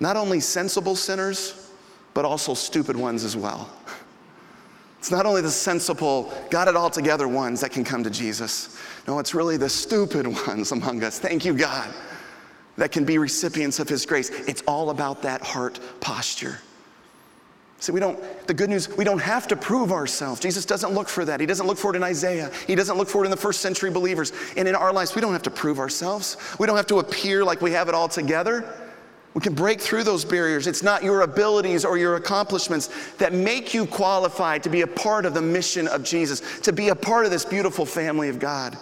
not 0.00 0.16
only 0.16 0.40
sensible 0.40 0.96
sinners, 0.96 1.70
but 2.14 2.24
also 2.24 2.54
stupid 2.54 2.96
ones 2.96 3.24
as 3.24 3.36
well. 3.36 3.70
It's 5.04 5.10
not 5.10 5.26
only 5.26 5.42
the 5.42 5.50
sensible, 5.50 6.32
got 6.48 6.66
it 6.66 6.76
all 6.76 6.88
together 6.88 7.28
ones 7.28 7.60
that 7.60 7.72
can 7.72 7.84
come 7.84 8.02
to 8.04 8.08
Jesus. 8.08 8.74
No, 9.06 9.18
it's 9.18 9.34
really 9.34 9.58
the 9.58 9.68
stupid 9.68 10.26
ones 10.46 10.72
among 10.72 11.04
us. 11.04 11.18
Thank 11.18 11.44
you, 11.44 11.52
God, 11.52 11.92
that 12.78 12.90
can 12.90 13.04
be 13.04 13.18
recipients 13.18 13.78
of 13.78 13.86
His 13.86 14.06
grace. 14.06 14.30
It's 14.48 14.62
all 14.66 14.88
about 14.88 15.20
that 15.20 15.42
heart 15.42 15.78
posture. 16.00 16.58
See, 17.80 17.92
we 17.92 18.00
don't, 18.00 18.18
the 18.46 18.54
good 18.54 18.70
news, 18.70 18.88
we 18.96 19.04
don't 19.04 19.20
have 19.20 19.46
to 19.48 19.56
prove 19.56 19.92
ourselves. 19.92 20.40
Jesus 20.40 20.64
doesn't 20.64 20.94
look 20.94 21.10
for 21.10 21.26
that. 21.26 21.38
He 21.38 21.44
doesn't 21.44 21.66
look 21.66 21.76
for 21.76 21.92
it 21.92 21.96
in 21.96 22.02
Isaiah. 22.02 22.50
He 22.66 22.74
doesn't 22.74 22.96
look 22.96 23.08
for 23.10 23.24
it 23.24 23.26
in 23.26 23.30
the 23.30 23.36
first 23.36 23.60
century 23.60 23.90
believers. 23.90 24.32
And 24.56 24.66
in 24.66 24.74
our 24.74 24.90
lives, 24.90 25.14
we 25.14 25.20
don't 25.20 25.34
have 25.34 25.42
to 25.42 25.50
prove 25.50 25.78
ourselves. 25.80 26.38
We 26.58 26.66
don't 26.66 26.78
have 26.78 26.86
to 26.86 27.00
appear 27.00 27.44
like 27.44 27.60
we 27.60 27.72
have 27.72 27.90
it 27.90 27.94
all 27.94 28.08
together. 28.08 28.64
We 29.34 29.40
can 29.40 29.54
break 29.54 29.80
through 29.80 30.04
those 30.04 30.24
barriers. 30.24 30.68
It's 30.68 30.84
not 30.84 31.02
your 31.02 31.22
abilities 31.22 31.84
or 31.84 31.98
your 31.98 32.14
accomplishments 32.14 33.12
that 33.18 33.32
make 33.32 33.74
you 33.74 33.84
qualified 33.84 34.62
to 34.62 34.68
be 34.68 34.82
a 34.82 34.86
part 34.86 35.26
of 35.26 35.34
the 35.34 35.42
mission 35.42 35.88
of 35.88 36.04
Jesus, 36.04 36.60
to 36.60 36.72
be 36.72 36.90
a 36.90 36.94
part 36.94 37.24
of 37.24 37.32
this 37.32 37.44
beautiful 37.44 37.84
family 37.84 38.28
of 38.28 38.38
God. 38.38 38.78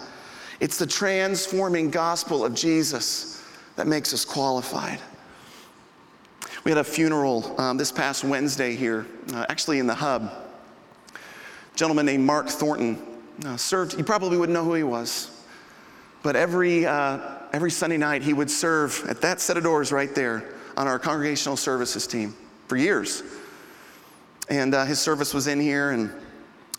It's 0.59 0.77
the 0.77 0.85
transforming 0.85 1.89
gospel 1.89 2.45
of 2.45 2.53
Jesus 2.53 3.43
that 3.75 3.87
makes 3.87 4.13
us 4.13 4.23
qualified. 4.23 4.99
We 6.63 6.71
had 6.71 6.77
a 6.77 6.83
funeral 6.83 7.59
um, 7.59 7.77
this 7.77 7.91
past 7.91 8.23
Wednesday 8.23 8.75
here, 8.75 9.07
uh, 9.33 9.45
actually 9.49 9.79
in 9.79 9.87
the 9.87 9.95
hub. 9.95 10.31
A 11.13 11.75
gentleman 11.75 12.05
named 12.05 12.23
Mark 12.23 12.47
Thornton 12.47 13.01
uh, 13.45 13.57
served, 13.57 13.97
you 13.97 14.03
probably 14.03 14.37
wouldn't 14.37 14.53
know 14.53 14.63
who 14.63 14.75
he 14.75 14.83
was, 14.83 15.31
but 16.21 16.35
every 16.35 16.85
uh, 16.85 17.32
every 17.53 17.71
Sunday 17.71 17.97
night, 17.97 18.23
he 18.23 18.33
would 18.33 18.49
serve 18.49 19.05
at 19.07 19.21
that 19.21 19.39
set 19.39 19.55
of 19.55 19.63
doors 19.63 19.91
right 19.91 20.13
there 20.13 20.55
on 20.75 20.87
our 20.87 20.97
congregational 20.97 21.55
services 21.55 22.07
team 22.07 22.35
for 22.67 22.75
years. 22.75 23.21
And 24.49 24.73
uh, 24.73 24.85
his 24.85 24.99
service 24.99 25.33
was 25.33 25.47
in 25.47 25.59
here, 25.59 25.91
and 25.91 26.11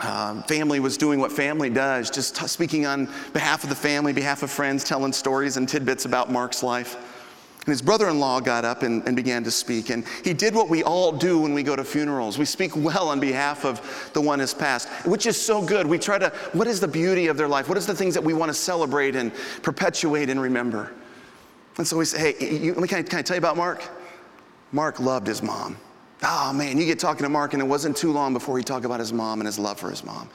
uh, 0.01 0.43
family 0.43 0.81
was 0.81 0.97
doing 0.97 1.21
what 1.21 1.33
family 1.33 1.71
does, 1.71 2.11
just 2.11 2.37
t- 2.37 2.47
speaking 2.49 2.85
on 2.85 3.09
behalf 3.33 3.63
of 3.63 3.71
the 3.71 3.77
family, 3.77 4.13
behalf 4.13 4.43
of 4.43 4.51
friends, 4.51 4.83
telling 4.83 5.13
stories 5.13 5.57
and 5.57 5.69
tidbits 5.69 6.05
about 6.05 6.31
Mark's 6.31 6.63
life. 6.63 7.14
And 7.67 7.73
his 7.73 7.81
brother 7.81 8.11
in 8.11 8.21
law 8.21 8.41
got 8.41 8.67
up 8.67 8.83
and, 8.83 9.03
and, 9.07 9.17
began 9.17 9.43
to 9.45 9.51
speak. 9.51 9.89
And 9.89 10.05
he 10.23 10.35
did 10.35 10.55
what 10.55 10.69
we 10.69 10.83
all 10.83 11.13
do 11.13 11.39
when 11.39 11.55
we 11.55 11.63
go 11.63 11.75
to 11.75 11.83
funerals. 11.83 12.37
We 12.37 12.45
speak 12.45 12.77
well 12.77 13.09
on 13.09 13.21
behalf 13.21 13.65
of 13.65 14.11
the 14.13 14.21
one 14.21 14.39
who's 14.39 14.53
passed, 14.53 14.89
which 15.07 15.25
is 15.25 15.41
so 15.41 15.65
good. 15.65 15.87
We 15.87 15.99
try 15.99 16.19
to, 16.19 16.29
what 16.53 16.67
is 16.67 16.79
the 16.79 16.89
beauty 16.89 17.29
of 17.29 17.39
their 17.39 17.49
life? 17.49 17.67
What 17.67 17.79
is 17.79 17.87
the 17.87 17.95
things 17.95 18.13
that 18.15 18.23
we 18.23 18.35
want 18.35 18.51
to 18.51 18.55
celebrate 18.55 19.17
and 19.17 19.33
perpetuate 19.63 20.29
and 20.29 20.39
remember? 20.41 20.93
And 21.79 21.87
so 21.87 21.97
we 21.97 22.05
say, 22.05 22.35
hey, 22.35 22.55
you, 22.55 22.75
can, 22.75 22.99
I, 22.99 23.03
can 23.03 23.19
I 23.19 23.23
tell 23.23 23.37
you 23.37 23.39
about 23.39 23.57
Mark? 23.57 23.83
Mark 24.71 25.01
loved 25.01 25.27
his 25.27 25.43
mom. 25.43 25.79
Oh 26.23 26.53
man, 26.53 26.79
you 26.79 26.87
get 26.87 26.99
talking 26.99 27.23
to 27.23 27.29
Mark, 27.29 27.55
and 27.55 27.63
it 27.63 27.67
wasn't 27.67 27.97
too 27.97 28.13
long 28.13 28.33
before 28.33 28.57
he 28.59 28.65
talked 28.65 28.85
about 28.85 29.01
his 29.01 29.13
mom 29.13 29.41
and 29.41 29.47
his 29.47 29.59
love 29.59 29.79
for 29.79 29.91
his 29.91 30.05
mom. 30.05 30.29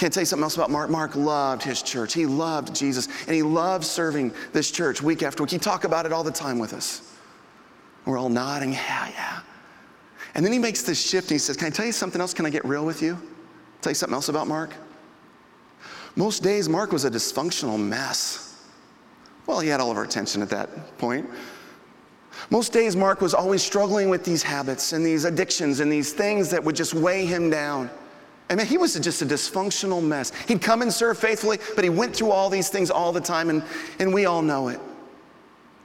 Can 0.00 0.06
I 0.06 0.08
tell 0.08 0.22
you 0.22 0.26
something 0.26 0.44
else 0.44 0.54
about 0.54 0.70
Mark? 0.70 0.88
Mark 0.88 1.14
loved 1.14 1.62
his 1.62 1.82
church. 1.82 2.14
He 2.14 2.24
loved 2.24 2.74
Jesus, 2.74 3.06
and 3.26 3.36
he 3.36 3.42
loved 3.42 3.84
serving 3.84 4.32
this 4.50 4.70
church 4.70 5.02
week 5.02 5.22
after 5.22 5.42
week. 5.42 5.50
He 5.50 5.58
talked 5.58 5.84
about 5.84 6.06
it 6.06 6.12
all 6.12 6.24
the 6.24 6.30
time 6.30 6.58
with 6.58 6.72
us. 6.72 7.14
We're 8.06 8.16
all 8.16 8.30
nodding, 8.30 8.72
yeah, 8.72 9.10
yeah. 9.10 9.40
And 10.34 10.42
then 10.42 10.54
he 10.54 10.58
makes 10.58 10.80
this 10.80 10.98
shift 10.98 11.26
and 11.26 11.32
he 11.32 11.38
says, 11.38 11.58
Can 11.58 11.66
I 11.66 11.70
tell 11.70 11.84
you 11.84 11.92
something 11.92 12.18
else? 12.18 12.32
Can 12.32 12.46
I 12.46 12.50
get 12.50 12.64
real 12.64 12.86
with 12.86 13.02
you? 13.02 13.20
Tell 13.82 13.90
you 13.90 13.94
something 13.94 14.14
else 14.14 14.30
about 14.30 14.48
Mark? 14.48 14.72
Most 16.16 16.42
days, 16.42 16.66
Mark 16.66 16.92
was 16.92 17.04
a 17.04 17.10
dysfunctional 17.10 17.78
mess. 17.78 18.56
Well, 19.46 19.60
he 19.60 19.68
had 19.68 19.80
all 19.80 19.90
of 19.90 19.98
our 19.98 20.04
attention 20.04 20.40
at 20.40 20.48
that 20.48 20.96
point. 20.96 21.28
Most 22.48 22.72
days, 22.72 22.96
Mark 22.96 23.20
was 23.20 23.34
always 23.34 23.62
struggling 23.62 24.08
with 24.08 24.24
these 24.24 24.42
habits 24.42 24.94
and 24.94 25.04
these 25.04 25.26
addictions 25.26 25.80
and 25.80 25.92
these 25.92 26.14
things 26.14 26.48
that 26.48 26.64
would 26.64 26.74
just 26.74 26.94
weigh 26.94 27.26
him 27.26 27.50
down. 27.50 27.90
I 28.50 28.56
mean, 28.56 28.66
he 28.66 28.78
was 28.78 28.98
just 28.98 29.22
a 29.22 29.26
dysfunctional 29.26 30.02
mess. 30.02 30.32
He'd 30.48 30.60
come 30.60 30.82
and 30.82 30.92
serve 30.92 31.18
faithfully, 31.18 31.58
but 31.76 31.84
he 31.84 31.90
went 31.90 32.16
through 32.16 32.32
all 32.32 32.50
these 32.50 32.68
things 32.68 32.90
all 32.90 33.12
the 33.12 33.20
time, 33.20 33.48
and, 33.48 33.62
and 34.00 34.12
we 34.12 34.26
all 34.26 34.42
know 34.42 34.68
it. 34.68 34.80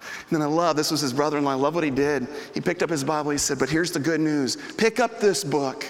And 0.01 0.32
then 0.32 0.41
I 0.41 0.45
love, 0.45 0.75
this 0.75 0.89
was 0.89 1.01
his 1.01 1.13
brother 1.13 1.38
in 1.38 1.43
law, 1.43 1.51
I 1.51 1.56
love 1.56 1.75
what 1.75 1.84
he 1.84 1.91
did. 1.91 2.28
He 2.56 2.62
picked 2.62 2.82
up 2.82 2.89
his 2.89 3.04
Bible, 3.04 3.30
he 3.30 3.38
said, 3.38 3.60
But 3.60 3.69
here's 3.69 3.91
the 3.91 3.99
good 3.99 4.19
news 4.19 4.58
pick 4.78 4.99
up 4.99 5.19
this 5.19 5.43
book, 5.43 5.86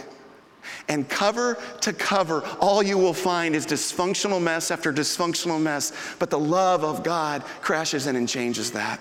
and 0.90 1.08
cover 1.08 1.58
to 1.82 1.94
cover, 1.94 2.44
all 2.60 2.84
you 2.84 2.98
will 2.98 3.14
find 3.14 3.56
is 3.56 3.66
dysfunctional 3.66 4.42
mess 4.42 4.70
after 4.70 4.92
dysfunctional 4.92 5.62
mess, 5.62 5.94
but 6.20 6.30
the 6.30 6.40
love 6.40 6.84
of 6.84 7.04
God 7.04 7.44
crashes 7.62 8.08
in 8.08 8.18
and 8.18 8.28
changes 8.28 8.72
that. 8.72 9.00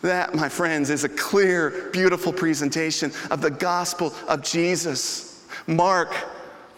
That, 0.00 0.34
my 0.34 0.48
friends, 0.48 0.90
is 0.90 1.04
a 1.04 1.08
clear, 1.08 1.90
beautiful 1.92 2.32
presentation 2.32 3.12
of 3.30 3.40
the 3.40 3.50
gospel 3.50 4.14
of 4.26 4.42
Jesus. 4.42 5.31
Mark, 5.66 6.14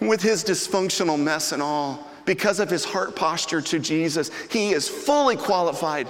with 0.01 0.23
his 0.23 0.45
dysfunctional 0.45 1.21
mess 1.21 1.53
and 1.53 1.63
all, 1.63 2.09
because 2.25 2.61
of 2.61 2.71
his 2.71 2.85
heart 2.85 3.17
posture 3.17 3.61
to 3.61 3.79
Jesus, 3.79 4.31
he 4.51 4.73
is 4.73 4.89
fully 4.89 5.37
qualified 5.37 6.09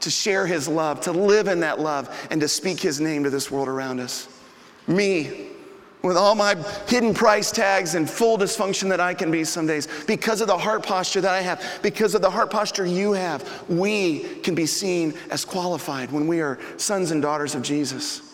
to 0.00 0.10
share 0.10 0.46
his 0.46 0.66
love, 0.66 1.00
to 1.02 1.12
live 1.12 1.46
in 1.46 1.60
that 1.60 1.78
love, 1.78 2.26
and 2.30 2.40
to 2.40 2.48
speak 2.48 2.80
his 2.80 3.00
name 3.00 3.22
to 3.24 3.30
this 3.30 3.50
world 3.50 3.68
around 3.68 4.00
us. 4.00 4.28
Me, 4.88 5.46
with 6.02 6.16
all 6.16 6.34
my 6.34 6.56
hidden 6.88 7.14
price 7.14 7.52
tags 7.52 7.94
and 7.94 8.10
full 8.10 8.36
dysfunction 8.36 8.88
that 8.88 8.98
I 8.98 9.14
can 9.14 9.30
be 9.30 9.44
some 9.44 9.66
days, 9.66 9.86
because 10.06 10.40
of 10.40 10.48
the 10.48 10.58
heart 10.58 10.82
posture 10.84 11.20
that 11.20 11.32
I 11.32 11.40
have, 11.40 11.62
because 11.82 12.16
of 12.16 12.22
the 12.22 12.30
heart 12.30 12.50
posture 12.50 12.84
you 12.84 13.12
have, 13.12 13.64
we 13.68 14.20
can 14.42 14.56
be 14.56 14.66
seen 14.66 15.14
as 15.30 15.44
qualified 15.44 16.10
when 16.10 16.26
we 16.26 16.40
are 16.40 16.58
sons 16.76 17.12
and 17.12 17.22
daughters 17.22 17.54
of 17.54 17.62
Jesus. 17.62 18.31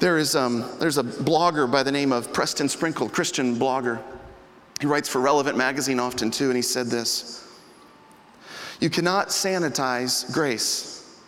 There 0.00 0.16
is, 0.16 0.34
um, 0.34 0.64
there's 0.78 0.96
a 0.96 1.02
blogger 1.02 1.70
by 1.70 1.82
the 1.82 1.92
name 1.92 2.10
of 2.10 2.32
Preston 2.32 2.70
Sprinkle, 2.70 3.10
Christian 3.10 3.56
blogger. 3.56 4.02
He 4.80 4.86
writes 4.86 5.10
for 5.10 5.20
Relevant 5.20 5.58
Magazine 5.58 6.00
often 6.00 6.30
too, 6.30 6.46
and 6.46 6.56
he 6.56 6.62
said 6.62 6.86
this 6.86 7.46
You 8.80 8.88
cannot 8.88 9.28
sanitize 9.28 10.32
grace. 10.32 11.20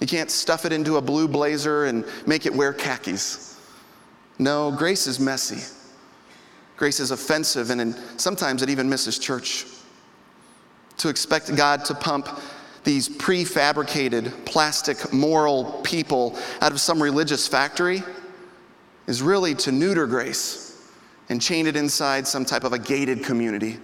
You 0.00 0.06
can't 0.06 0.30
stuff 0.30 0.64
it 0.64 0.72
into 0.72 0.96
a 0.96 1.02
blue 1.02 1.28
blazer 1.28 1.84
and 1.84 2.06
make 2.26 2.46
it 2.46 2.54
wear 2.54 2.72
khakis. 2.72 3.60
No, 4.38 4.72
grace 4.72 5.06
is 5.06 5.20
messy. 5.20 5.62
Grace 6.78 6.98
is 6.98 7.10
offensive, 7.10 7.68
and 7.68 7.94
sometimes 8.16 8.62
it 8.62 8.70
even 8.70 8.88
misses 8.88 9.18
church. 9.18 9.66
To 10.96 11.10
expect 11.10 11.54
God 11.56 11.84
to 11.84 11.94
pump 11.94 12.26
these 12.84 13.08
prefabricated, 13.08 14.44
plastic, 14.44 15.12
moral 15.12 15.80
people 15.82 16.36
out 16.60 16.72
of 16.72 16.80
some 16.80 17.02
religious 17.02 17.46
factory 17.46 18.02
is 19.06 19.22
really 19.22 19.54
to 19.54 19.72
neuter 19.72 20.06
grace 20.06 20.90
and 21.28 21.40
chain 21.40 21.66
it 21.66 21.76
inside 21.76 22.26
some 22.26 22.44
type 22.44 22.64
of 22.64 22.72
a 22.72 22.78
gated 22.78 23.24
community. 23.24 23.78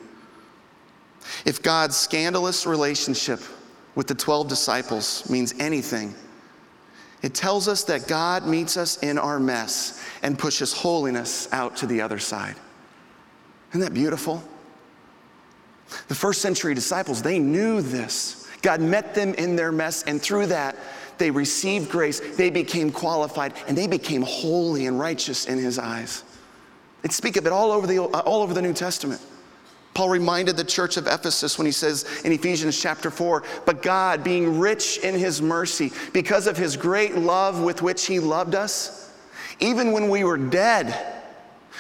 If 1.45 1.63
God's 1.63 1.97
scandalous 1.97 2.67
relationship 2.67 3.41
with 3.95 4.07
the 4.07 4.15
12 4.15 4.49
disciples 4.49 5.29
means 5.31 5.55
anything, 5.59 6.15
it 7.23 7.35
tells 7.35 7.69
us 7.69 7.85
that 7.85 8.07
God 8.07 8.47
meets 8.47 8.77
us 8.77 8.99
in 9.03 9.19
our 9.19 9.41
mess 9.41 10.05
and 10.23 10.39
pushes 10.39 10.73
holiness 10.73 11.49
out 11.53 11.77
to 11.79 11.87
the 11.87 12.01
other 12.01 12.19
side. 12.19 12.55
Isn't 13.71 13.81
that 13.81 13.95
beautiful? 13.95 14.43
The 16.09 16.15
first 16.15 16.43
century 16.43 16.75
disciples, 16.75 17.23
they 17.23 17.39
knew 17.39 17.81
this. 17.81 18.48
God 18.63 18.81
met 18.81 19.15
them 19.15 19.35
in 19.35 19.57
their 19.57 19.73
mess, 19.73 20.03
and 20.05 20.21
through 20.21 20.47
that, 20.47 20.77
they 21.19 21.31
received 21.31 21.91
grace, 21.91 22.21
they 22.37 22.51
became 22.51 22.93
qualified, 22.93 23.55
and 23.67 23.77
they 23.77 23.87
became 23.87 24.23
holy 24.23 24.87
and 24.87 24.99
righteous 24.99 25.47
in 25.47 25.59
His 25.59 25.79
eyes. 25.79 26.23
It 27.03 27.13
speak 27.13 27.37
of 27.37 27.47
it 27.47 27.53
all 27.53 27.71
over 27.71 27.87
the, 27.87 28.03
uh, 28.03 28.21
all 28.21 28.43
over 28.43 28.55
the 28.55 28.63
New 28.63 28.73
Testament. 28.73 29.21
Paul 29.95 30.11
reminded 30.11 30.57
the 30.57 30.65
church 30.65 30.97
of 30.97 31.09
Ephesus 31.09 31.59
when 31.59 31.67
he 31.67 31.73
says 31.73 32.23
in 32.25 32.31
Ephesians 32.31 32.81
chapter 32.81 33.11
4, 33.11 33.43
but 33.67 33.83
God, 33.83 34.23
being 34.23 34.61
rich 34.61 34.99
in 34.99 35.17
his 35.17 35.43
mercy, 35.43 35.91
because 36.13 36.47
of 36.47 36.57
his 36.57 36.77
great 36.77 37.17
love 37.17 37.63
with 37.63 37.83
which 37.83 38.07
he 38.07 38.21
loved 38.21 38.55
us, 38.55 39.13
even 39.59 39.91
when 39.91 40.09
we 40.09 40.23
were 40.23 40.39
dead, 40.39 41.19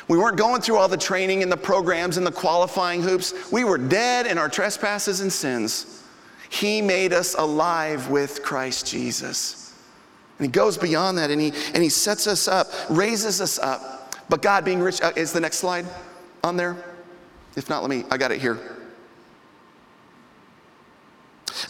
We 0.08 0.16
weren't 0.16 0.38
going 0.38 0.62
through 0.62 0.78
all 0.78 0.88
the 0.88 0.96
training 0.96 1.42
and 1.42 1.52
the 1.52 1.56
programs 1.56 2.16
and 2.16 2.26
the 2.26 2.32
qualifying 2.32 3.02
hoops. 3.02 3.34
We 3.52 3.64
were 3.64 3.76
dead 3.76 4.26
in 4.26 4.38
our 4.38 4.48
trespasses 4.48 5.20
and 5.20 5.30
sins. 5.30 5.97
He 6.48 6.80
made 6.80 7.12
us 7.12 7.34
alive 7.34 8.08
with 8.08 8.42
Christ 8.42 8.86
Jesus. 8.86 9.74
And 10.38 10.46
he 10.46 10.50
goes 10.50 10.78
beyond 10.78 11.18
that 11.18 11.30
and 11.30 11.40
he, 11.40 11.52
and 11.74 11.82
he 11.82 11.88
sets 11.88 12.26
us 12.26 12.48
up, 12.48 12.68
raises 12.88 13.40
us 13.40 13.58
up. 13.58 14.14
But 14.28 14.42
God 14.42 14.64
being 14.64 14.80
rich, 14.80 15.00
uh, 15.02 15.12
is 15.16 15.32
the 15.32 15.40
next 15.40 15.58
slide 15.58 15.86
on 16.44 16.56
there? 16.56 16.76
If 17.56 17.68
not, 17.68 17.82
let 17.82 17.90
me, 17.90 18.04
I 18.10 18.18
got 18.18 18.30
it 18.30 18.40
here. 18.40 18.58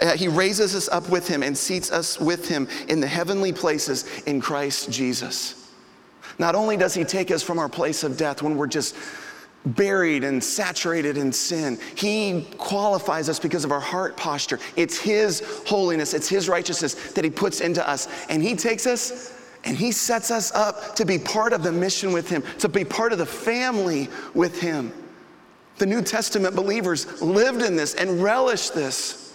Uh, 0.00 0.16
he 0.16 0.28
raises 0.28 0.74
us 0.74 0.88
up 0.88 1.08
with 1.08 1.26
him 1.26 1.42
and 1.42 1.56
seats 1.56 1.90
us 1.90 2.20
with 2.20 2.48
him 2.48 2.68
in 2.88 3.00
the 3.00 3.06
heavenly 3.06 3.52
places 3.52 4.22
in 4.26 4.40
Christ 4.40 4.90
Jesus. 4.90 5.72
Not 6.38 6.54
only 6.54 6.76
does 6.76 6.94
he 6.94 7.04
take 7.04 7.30
us 7.30 7.42
from 7.42 7.58
our 7.58 7.68
place 7.68 8.04
of 8.04 8.16
death 8.16 8.42
when 8.42 8.56
we're 8.56 8.66
just 8.66 8.94
buried 9.74 10.24
and 10.24 10.42
saturated 10.42 11.16
in 11.16 11.32
sin, 11.32 11.78
he 11.94 12.46
qualifies 12.58 13.28
us 13.28 13.38
because 13.38 13.64
of 13.64 13.72
our 13.72 13.80
heart 13.80 14.16
posture. 14.16 14.58
It's 14.76 14.98
his 14.98 15.42
holiness, 15.66 16.14
it's 16.14 16.28
his 16.28 16.48
righteousness 16.48 17.12
that 17.12 17.24
he 17.24 17.30
puts 17.30 17.60
into 17.60 17.86
us. 17.88 18.08
And 18.28 18.42
he 18.42 18.54
takes 18.54 18.86
us 18.86 19.34
and 19.64 19.76
he 19.76 19.92
sets 19.92 20.30
us 20.30 20.52
up 20.52 20.94
to 20.96 21.04
be 21.04 21.18
part 21.18 21.52
of 21.52 21.62
the 21.62 21.72
mission 21.72 22.12
with 22.12 22.28
him, 22.28 22.42
to 22.58 22.68
be 22.68 22.84
part 22.84 23.12
of 23.12 23.18
the 23.18 23.26
family 23.26 24.08
with 24.34 24.60
him. 24.60 24.92
The 25.78 25.86
New 25.86 26.02
Testament 26.02 26.54
believers 26.56 27.20
lived 27.22 27.62
in 27.62 27.76
this 27.76 27.94
and 27.94 28.22
relished 28.22 28.74
this. 28.74 29.34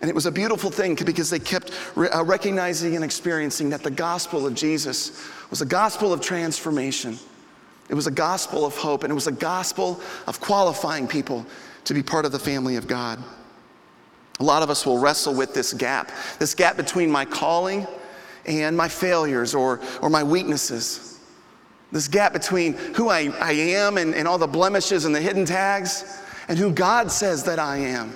And 0.00 0.08
it 0.08 0.14
was 0.14 0.26
a 0.26 0.32
beautiful 0.32 0.70
thing 0.70 0.94
because 0.94 1.28
they 1.28 1.38
kept 1.38 1.72
uh, 1.96 2.24
recognizing 2.24 2.96
and 2.96 3.04
experiencing 3.04 3.70
that 3.70 3.82
the 3.82 3.90
gospel 3.90 4.46
of 4.46 4.54
Jesus 4.54 5.28
was 5.50 5.60
a 5.60 5.66
gospel 5.66 6.12
of 6.12 6.20
transformation. 6.20 7.18
It 7.90 7.94
was 7.94 8.06
a 8.06 8.12
gospel 8.12 8.64
of 8.64 8.76
hope, 8.76 9.02
and 9.02 9.10
it 9.10 9.14
was 9.14 9.26
a 9.26 9.32
gospel 9.32 10.00
of 10.28 10.40
qualifying 10.40 11.08
people 11.08 11.44
to 11.84 11.92
be 11.92 12.02
part 12.02 12.24
of 12.24 12.30
the 12.30 12.38
family 12.38 12.76
of 12.76 12.86
God. 12.86 13.18
A 14.38 14.44
lot 14.44 14.62
of 14.62 14.70
us 14.70 14.86
will 14.86 14.98
wrestle 14.98 15.34
with 15.34 15.52
this 15.52 15.72
gap 15.74 16.10
this 16.38 16.54
gap 16.54 16.76
between 16.76 17.10
my 17.10 17.24
calling 17.24 17.86
and 18.46 18.76
my 18.76 18.88
failures 18.88 19.54
or, 19.54 19.80
or 20.00 20.08
my 20.08 20.22
weaknesses. 20.22 21.18
This 21.92 22.08
gap 22.08 22.32
between 22.32 22.74
who 22.74 23.08
I, 23.08 23.32
I 23.40 23.52
am 23.52 23.98
and, 23.98 24.14
and 24.14 24.26
all 24.28 24.38
the 24.38 24.46
blemishes 24.46 25.04
and 25.04 25.14
the 25.14 25.20
hidden 25.20 25.44
tags 25.44 26.18
and 26.48 26.58
who 26.58 26.72
God 26.72 27.10
says 27.10 27.42
that 27.44 27.58
I 27.58 27.78
am. 27.78 28.14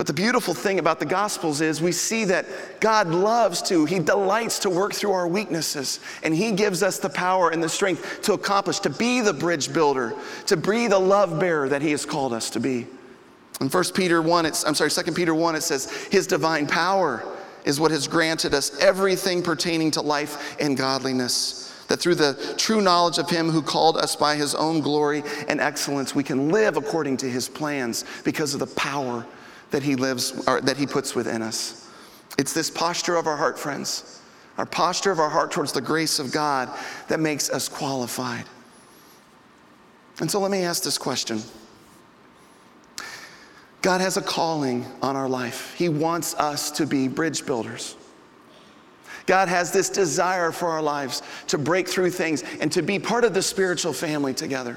But 0.00 0.06
the 0.06 0.14
beautiful 0.14 0.54
thing 0.54 0.78
about 0.78 0.98
the 0.98 1.04
Gospels 1.04 1.60
is 1.60 1.82
we 1.82 1.92
see 1.92 2.24
that 2.24 2.46
God 2.80 3.08
loves 3.08 3.60
to, 3.64 3.84
He 3.84 3.98
delights 3.98 4.58
to 4.60 4.70
work 4.70 4.94
through 4.94 5.12
our 5.12 5.28
weaknesses. 5.28 6.00
And 6.22 6.34
He 6.34 6.52
gives 6.52 6.82
us 6.82 6.98
the 6.98 7.10
power 7.10 7.50
and 7.50 7.62
the 7.62 7.68
strength 7.68 8.22
to 8.22 8.32
accomplish, 8.32 8.78
to 8.78 8.88
be 8.88 9.20
the 9.20 9.34
bridge 9.34 9.70
builder, 9.70 10.14
to 10.46 10.56
be 10.56 10.86
the 10.86 10.98
love 10.98 11.38
bearer 11.38 11.68
that 11.68 11.82
He 11.82 11.90
has 11.90 12.06
called 12.06 12.32
us 12.32 12.48
to 12.48 12.60
be. 12.60 12.86
In 13.60 13.68
1 13.68 13.84
Peter 13.94 14.22
1, 14.22 14.46
it's, 14.46 14.64
I'm 14.64 14.74
sorry, 14.74 14.90
2 14.90 15.12
Peter 15.12 15.34
1, 15.34 15.54
it 15.54 15.60
says, 15.60 15.92
His 16.10 16.26
divine 16.26 16.66
power 16.66 17.22
is 17.66 17.78
what 17.78 17.90
has 17.90 18.08
granted 18.08 18.54
us 18.54 18.80
everything 18.80 19.42
pertaining 19.42 19.90
to 19.90 20.00
life 20.00 20.56
and 20.58 20.78
godliness. 20.78 21.76
That 21.88 22.00
through 22.00 22.14
the 22.14 22.54
true 22.56 22.80
knowledge 22.80 23.18
of 23.18 23.28
Him 23.28 23.50
who 23.50 23.60
called 23.60 23.98
us 23.98 24.16
by 24.16 24.36
His 24.36 24.54
own 24.54 24.80
glory 24.80 25.24
and 25.46 25.60
excellence, 25.60 26.14
we 26.14 26.24
can 26.24 26.48
live 26.48 26.78
according 26.78 27.18
to 27.18 27.26
His 27.26 27.50
plans 27.50 28.06
because 28.24 28.54
of 28.54 28.60
the 28.60 28.66
power 28.66 29.26
that 29.70 29.82
He 29.82 29.96
lives, 29.96 30.42
or 30.46 30.60
that 30.60 30.76
He 30.76 30.86
puts 30.86 31.14
within 31.14 31.42
us. 31.42 31.88
It's 32.38 32.52
this 32.52 32.70
posture 32.70 33.16
of 33.16 33.26
our 33.26 33.36
heart, 33.36 33.58
friends, 33.58 34.20
our 34.58 34.66
posture 34.66 35.10
of 35.10 35.18
our 35.18 35.30
heart 35.30 35.50
towards 35.50 35.72
the 35.72 35.80
grace 35.80 36.18
of 36.18 36.32
God 36.32 36.70
that 37.08 37.20
makes 37.20 37.50
us 37.50 37.68
qualified. 37.68 38.44
And 40.20 40.30
so 40.30 40.40
let 40.40 40.50
me 40.50 40.62
ask 40.62 40.82
this 40.82 40.98
question. 40.98 41.40
God 43.82 44.00
has 44.00 44.16
a 44.16 44.22
calling 44.22 44.84
on 45.00 45.16
our 45.16 45.28
life. 45.28 45.74
He 45.76 45.88
wants 45.88 46.34
us 46.34 46.70
to 46.72 46.86
be 46.86 47.08
bridge 47.08 47.46
builders. 47.46 47.96
God 49.26 49.48
has 49.48 49.70
this 49.72 49.88
desire 49.88 50.52
for 50.52 50.68
our 50.68 50.82
lives 50.82 51.22
to 51.46 51.56
break 51.56 51.88
through 51.88 52.10
things 52.10 52.42
and 52.60 52.70
to 52.72 52.82
be 52.82 52.98
part 52.98 53.24
of 53.24 53.32
the 53.32 53.42
spiritual 53.42 53.92
family 53.92 54.34
together 54.34 54.76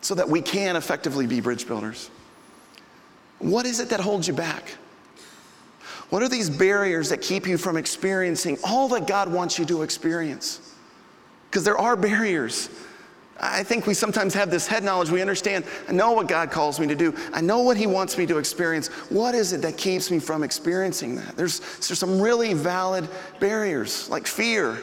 so 0.00 0.14
that 0.14 0.28
we 0.28 0.40
can 0.40 0.76
effectively 0.76 1.26
be 1.26 1.40
bridge 1.40 1.66
builders. 1.66 2.10
What 3.38 3.66
is 3.66 3.80
it 3.80 3.88
that 3.90 4.00
holds 4.00 4.26
you 4.26 4.34
back? 4.34 4.76
What 6.10 6.22
are 6.22 6.28
these 6.28 6.48
barriers 6.48 7.10
that 7.10 7.20
keep 7.20 7.46
you 7.46 7.58
from 7.58 7.76
experiencing 7.76 8.58
all 8.64 8.88
that 8.88 9.06
God 9.06 9.30
wants 9.30 9.58
you 9.58 9.64
to 9.66 9.82
experience? 9.82 10.74
Because 11.50 11.64
there 11.64 11.78
are 11.78 11.96
barriers. 11.96 12.70
I 13.40 13.62
think 13.62 13.86
we 13.86 13.94
sometimes 13.94 14.34
have 14.34 14.50
this 14.50 14.66
head 14.66 14.82
knowledge. 14.82 15.10
We 15.10 15.20
understand, 15.20 15.64
I 15.88 15.92
know 15.92 16.12
what 16.12 16.26
God 16.26 16.50
calls 16.50 16.80
me 16.80 16.86
to 16.88 16.96
do. 16.96 17.14
I 17.32 17.40
know 17.40 17.60
what 17.60 17.76
He 17.76 17.86
wants 17.86 18.18
me 18.18 18.26
to 18.26 18.38
experience. 18.38 18.88
What 19.10 19.34
is 19.34 19.52
it 19.52 19.62
that 19.62 19.76
keeps 19.76 20.10
me 20.10 20.18
from 20.18 20.42
experiencing 20.42 21.14
that? 21.16 21.36
There's, 21.36 21.60
there's 21.60 21.98
some 21.98 22.20
really 22.20 22.54
valid 22.54 23.08
barriers, 23.38 24.08
like 24.08 24.26
fear 24.26 24.78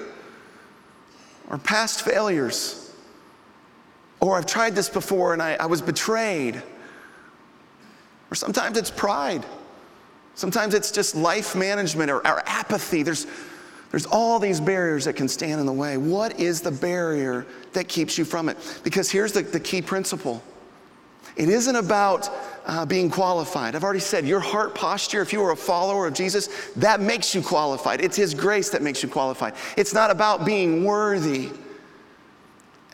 or 1.50 1.58
past 1.58 2.04
failures. 2.04 2.94
Or 4.22 4.38
I've 4.38 4.46
tried 4.46 4.76
this 4.76 4.89
before 4.89 5.34
and 5.34 5.41
I, 5.41 5.56
I 5.56 5.65
was 5.65 5.82
betrayed. 5.82 6.63
Or 8.31 8.35
sometimes 8.35 8.77
it's 8.77 8.91
pride. 8.91 9.45
Sometimes 10.35 10.73
it's 10.73 10.91
just 10.91 11.15
life 11.15 11.55
management 11.55 12.11
or, 12.11 12.17
or 12.27 12.43
apathy. 12.45 13.03
There's, 13.03 13.27
there's 13.91 14.05
all 14.05 14.39
these 14.39 14.59
barriers 14.59 15.05
that 15.05 15.13
can 15.13 15.27
stand 15.27 15.59
in 15.59 15.65
the 15.65 15.73
way. 15.73 15.97
What 15.97 16.39
is 16.39 16.61
the 16.61 16.71
barrier 16.71 17.45
that 17.73 17.88
keeps 17.88 18.17
you 18.17 18.25
from 18.25 18.49
it? 18.49 18.57
Because 18.83 19.09
here's 19.09 19.31
the, 19.31 19.41
the 19.41 19.59
key 19.59 19.81
principle 19.81 20.43
it 21.35 21.49
isn't 21.49 21.75
about 21.75 22.29
uh, 22.65 22.85
being 22.85 23.09
qualified. 23.09 23.75
I've 23.75 23.83
already 23.83 23.99
said 23.99 24.25
your 24.25 24.39
heart 24.39 24.73
posture, 24.73 25.21
if 25.21 25.33
you 25.33 25.43
are 25.43 25.51
a 25.51 25.55
follower 25.55 26.07
of 26.07 26.13
Jesus, 26.13 26.47
that 26.77 27.01
makes 27.01 27.35
you 27.35 27.41
qualified. 27.41 28.01
It's 28.01 28.15
His 28.15 28.33
grace 28.33 28.69
that 28.69 28.81
makes 28.81 29.03
you 29.03 29.09
qualified. 29.09 29.53
It's 29.75 29.93
not 29.93 30.11
about 30.11 30.45
being 30.45 30.85
worthy. 30.85 31.51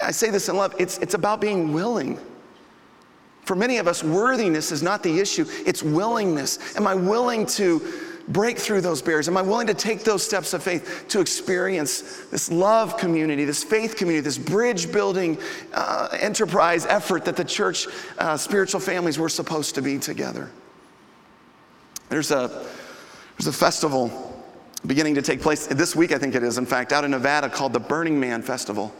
I 0.04 0.12
say 0.12 0.32
this 0.32 0.50
in 0.50 0.58
love, 0.58 0.74
it's, 0.80 0.98
it's 0.98 1.14
about 1.14 1.40
being 1.40 1.72
willing. 1.72 2.20
For 3.44 3.56
many 3.56 3.78
of 3.78 3.88
us, 3.88 4.04
worthiness 4.04 4.72
is 4.72 4.84
not 4.84 5.04
the 5.04 5.20
issue, 5.20 5.46
it's 5.66 5.84
willingness. 5.84 6.76
Am 6.76 6.88
I 6.88 6.96
willing 6.96 7.46
to 7.48 7.82
break 8.28 8.58
through 8.58 8.82
those 8.82 9.02
barriers? 9.02 9.28
Am 9.28 9.36
I 9.36 9.42
willing 9.42 9.68
to 9.68 9.74
take 9.74 10.04
those 10.04 10.24
steps 10.24 10.54
of 10.54 10.64
faith 10.64 11.06
to 11.10 11.20
experience 11.20 12.26
this 12.28 12.52
love 12.52 12.98
community, 12.98 13.46
this 13.46 13.64
faith 13.64 13.96
community, 13.96 14.24
this 14.24 14.38
bridge 14.38 14.92
building 14.92 15.38
uh, 15.74 16.10
enterprise 16.20 16.86
effort 16.86 17.26
that 17.26 17.36
the 17.36 17.44
church 17.44 17.88
uh, 18.20 18.38
spiritual 18.38 18.80
families 18.80 19.18
were 19.18 19.30
supposed 19.30 19.76
to 19.76 19.82
be 19.82 19.98
together? 19.98 20.50
There's 22.10 22.32
a, 22.32 22.68
there's 23.38 23.48
a 23.48 23.54
festival 23.54 24.28
beginning 24.86 25.16
to 25.16 25.22
take 25.22 25.42
place 25.42 25.68
this 25.68 25.96
week, 25.96 26.12
I 26.12 26.18
think 26.18 26.36
it 26.36 26.44
is, 26.44 26.58
in 26.58 26.66
fact, 26.66 26.92
out 26.92 27.04
in 27.04 27.12
Nevada 27.12 27.50
called 27.50 27.74
the 27.74 27.80
Burning 27.80 28.20
Man 28.20 28.42
Festival. 28.42 28.94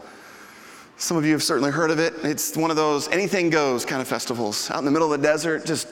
Some 1.02 1.18
of 1.18 1.26
you 1.26 1.32
have 1.32 1.42
certainly 1.42 1.72
heard 1.72 1.90
of 1.90 1.98
it. 1.98 2.14
It's 2.22 2.56
one 2.56 2.70
of 2.70 2.78
those 2.78 3.08
anything 3.08 3.50
goes 3.50 3.86
kind 3.86 4.04
of 4.04 4.08
festivals 4.08 4.70
out 4.70 4.78
in 4.78 4.86
the 4.86 4.92
middle 4.92 5.12
of 5.12 5.20
the 5.20 5.28
desert. 5.28 5.66
Just 5.66 5.88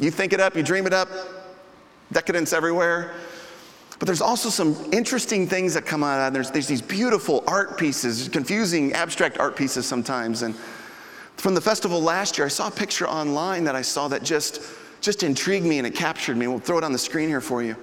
you 0.00 0.10
think 0.10 0.32
it 0.32 0.40
up, 0.40 0.56
you 0.56 0.64
dream 0.64 0.88
it 0.88 0.92
up, 0.92 1.08
decadence 2.10 2.52
everywhere. 2.52 3.14
But 4.00 4.06
there's 4.06 4.20
also 4.20 4.48
some 4.48 4.74
interesting 4.92 5.46
things 5.46 5.72
that 5.74 5.86
come 5.86 6.02
out 6.02 6.18
of 6.18 6.32
it. 6.32 6.34
There's, 6.34 6.50
there's 6.50 6.66
these 6.66 6.82
beautiful 6.82 7.44
art 7.46 7.78
pieces, 7.78 8.28
confusing 8.28 8.92
abstract 8.92 9.38
art 9.38 9.54
pieces 9.54 9.86
sometimes. 9.86 10.42
And 10.42 10.56
from 11.36 11.54
the 11.54 11.60
festival 11.60 12.02
last 12.02 12.36
year, 12.36 12.44
I 12.44 12.48
saw 12.48 12.66
a 12.66 12.72
picture 12.72 13.06
online 13.06 13.62
that 13.64 13.76
I 13.76 13.82
saw 13.82 14.08
that 14.08 14.24
just, 14.24 14.62
just 15.00 15.22
intrigued 15.22 15.64
me 15.64 15.78
and 15.78 15.86
it 15.86 15.94
captured 15.94 16.36
me. 16.36 16.48
We'll 16.48 16.58
throw 16.58 16.76
it 16.76 16.82
on 16.82 16.90
the 16.90 16.98
screen 16.98 17.28
here 17.28 17.40
for 17.40 17.62
you. 17.62 17.76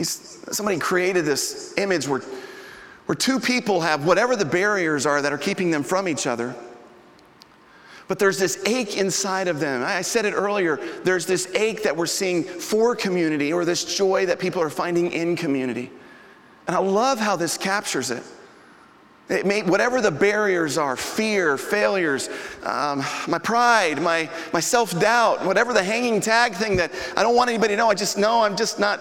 somebody 0.00 0.78
created 0.78 1.24
this 1.24 1.74
image 1.76 2.06
where 2.06 2.22
where 3.06 3.16
two 3.16 3.38
people 3.38 3.80
have 3.80 4.06
whatever 4.06 4.36
the 4.36 4.44
barriers 4.44 5.06
are 5.06 5.20
that 5.22 5.32
are 5.32 5.38
keeping 5.38 5.70
them 5.70 5.82
from 5.82 6.08
each 6.08 6.26
other. 6.26 6.54
But 8.06 8.18
there's 8.18 8.38
this 8.38 8.62
ache 8.66 8.96
inside 8.96 9.48
of 9.48 9.60
them. 9.60 9.82
I 9.82 10.02
said 10.02 10.26
it 10.26 10.32
earlier. 10.32 10.76
There's 11.04 11.26
this 11.26 11.48
ache 11.54 11.82
that 11.84 11.96
we're 11.96 12.06
seeing 12.06 12.44
for 12.44 12.94
community 12.94 13.52
or 13.52 13.64
this 13.64 13.96
joy 13.96 14.26
that 14.26 14.38
people 14.38 14.60
are 14.60 14.70
finding 14.70 15.12
in 15.12 15.36
community. 15.36 15.90
And 16.66 16.76
I 16.76 16.80
love 16.80 17.18
how 17.18 17.36
this 17.36 17.56
captures 17.56 18.10
it. 18.10 18.22
It 19.30 19.46
may, 19.46 19.62
whatever 19.62 20.02
the 20.02 20.10
barriers 20.10 20.76
are 20.76 20.96
fear, 20.96 21.56
failures, 21.56 22.28
um, 22.62 23.02
my 23.26 23.38
pride, 23.38 24.02
my, 24.02 24.28
my 24.52 24.60
self 24.60 24.98
doubt, 25.00 25.46
whatever 25.46 25.72
the 25.72 25.82
hanging 25.82 26.20
tag 26.20 26.54
thing 26.54 26.76
that 26.76 26.92
I 27.16 27.22
don't 27.22 27.34
want 27.34 27.48
anybody 27.48 27.72
to 27.72 27.78
know, 27.78 27.88
I 27.88 27.94
just 27.94 28.18
know 28.18 28.42
I'm 28.42 28.54
just 28.54 28.78
not 28.78 29.00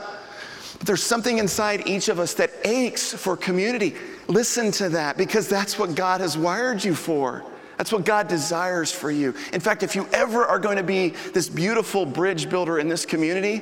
but 0.83 0.87
there's 0.87 1.01
something 1.01 1.37
inside 1.37 1.87
each 1.87 2.09
of 2.09 2.19
us 2.19 2.33
that 2.33 2.51
aches 2.65 3.13
for 3.13 3.37
community. 3.37 3.95
Listen 4.27 4.69
to 4.71 4.89
that 4.89 5.15
because 5.15 5.47
that's 5.47 5.79
what 5.79 5.95
God 5.95 6.19
has 6.19 6.37
wired 6.37 6.83
you 6.83 6.93
for. 6.93 7.41
That's 7.77 7.93
what 7.93 8.03
God 8.03 8.27
desires 8.27 8.91
for 8.91 9.09
you. 9.09 9.33
In 9.53 9.61
fact, 9.61 9.83
if 9.83 9.95
you 9.95 10.05
ever 10.11 10.43
are 10.43 10.59
going 10.59 10.75
to 10.75 10.83
be 10.83 11.11
this 11.31 11.47
beautiful 11.47 12.05
bridge 12.05 12.49
builder 12.49 12.79
in 12.79 12.89
this 12.89 13.05
community, 13.05 13.61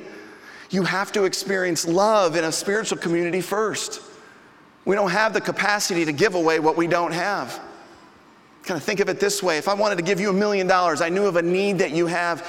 you 0.70 0.82
have 0.82 1.12
to 1.12 1.22
experience 1.22 1.86
love 1.86 2.34
in 2.34 2.42
a 2.42 2.50
spiritual 2.50 2.98
community 2.98 3.40
first. 3.40 4.02
We 4.84 4.96
don't 4.96 5.12
have 5.12 5.32
the 5.32 5.40
capacity 5.40 6.04
to 6.04 6.12
give 6.12 6.34
away 6.34 6.58
what 6.58 6.76
we 6.76 6.88
don't 6.88 7.12
have. 7.12 7.60
Kind 8.64 8.78
of 8.78 8.82
think 8.82 8.98
of 8.98 9.08
it 9.08 9.20
this 9.20 9.44
way 9.44 9.58
if 9.58 9.68
I 9.68 9.74
wanted 9.74 9.94
to 9.94 10.02
give 10.02 10.18
you 10.18 10.30
a 10.30 10.32
million 10.32 10.66
dollars, 10.66 11.00
I 11.00 11.08
knew 11.08 11.26
of 11.26 11.36
a 11.36 11.42
need 11.42 11.78
that 11.78 11.92
you 11.92 12.08
have, 12.08 12.44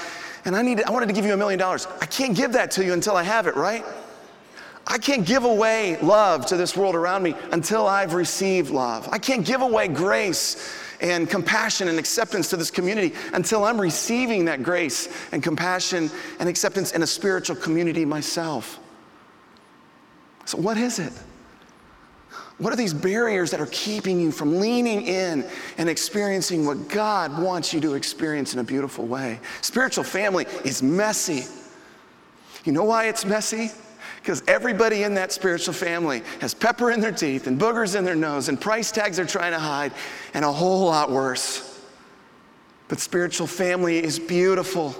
and 0.45 0.55
I, 0.55 0.63
needed, 0.63 0.86
I 0.86 0.91
wanted 0.91 1.09
to 1.09 1.13
give 1.13 1.25
you 1.25 1.33
a 1.36 1.38
million 1.38 1.59
dollars. 1.59 1.88
I 2.01 2.07
can't 2.07 2.36
give 2.36 2.53
that 2.53 2.71
to 2.71 2.83
you 2.83 2.93
until 2.93 3.15
I 3.15 3.21
have 3.21 3.45
it, 3.45 3.55
right? 3.55 3.86
I 4.86 4.98
can't 4.98 5.26
give 5.26 5.46
away 5.46 5.98
love 6.02 6.46
to 6.48 6.58
this 6.58 6.76
world 6.76 6.96
around 6.96 7.24
me 7.24 7.36
until 7.52 7.88
I've 7.88 8.13
received 8.13 8.69
love. 8.69 9.08
I 9.12 9.17
can't 9.17 9.46
give 9.46 9.62
away 9.62 9.88
grace 9.88 10.76
and 11.00 11.30
compassion 11.30 11.88
and 11.88 12.00
acceptance 12.00 12.50
to 12.50 12.58
this 12.58 12.72
community 12.72 13.13
until 13.34 13.63
I'm 13.63 13.80
receiving 13.80 14.46
that 14.46 14.63
grace 14.63 15.10
and 15.32 15.41
compassion 15.41 16.12
and 16.39 16.50
acceptance 16.50 16.91
in 16.91 17.04
a 17.04 17.08
spiritual 17.08 17.56
community 17.56 18.06
myself. 18.06 18.80
So, 20.46 20.58
what 20.58 20.78
is 20.78 21.00
it? 21.00 21.13
What 22.58 22.72
are 22.72 22.76
these 22.76 22.93
barriers 22.93 23.52
that 23.52 23.60
are 23.60 23.67
keeping 23.67 24.19
you 24.19 24.32
from 24.32 24.60
leaning 24.60 25.08
in 25.08 25.46
and 25.78 25.89
experiencing 25.89 26.65
what 26.65 26.88
God 26.88 27.41
wants 27.41 27.74
you 27.74 27.82
to 27.82 27.96
experience 27.96 28.54
in 28.54 28.60
a 28.60 28.63
beautiful 28.63 29.06
way? 29.06 29.39
Spiritual 29.62 30.04
family 30.04 30.46
is 30.63 30.84
messy. 30.84 31.46
You 32.63 32.72
know 32.72 32.84
why 32.84 33.08
it's 33.08 33.26
messy? 33.26 33.72
Because 34.23 34.41
everybody 34.47 35.03
in 35.03 35.15
that 35.15 35.33
spiritual 35.33 35.73
family 35.73 36.23
has 36.39 36.53
pepper 36.53 36.91
in 36.91 37.01
their 37.01 37.12
teeth 37.12 37.45
and 37.45 37.59
boogers 37.59 37.93
in 37.93 38.05
their 38.05 38.15
nose 38.15 38.47
and 38.47 38.59
price 38.59 38.89
tags 38.89 39.17
they're 39.17 39.25
trying 39.25 39.51
to 39.51 39.59
hide 39.59 39.91
and 40.33 40.45
a 40.45 40.51
whole 40.51 40.86
lot 40.86 41.12
worse. 41.12 41.81
But 42.88 43.01
spiritual 43.01 43.47
family 43.47 44.01
is 44.01 44.19
beautiful 44.19 44.95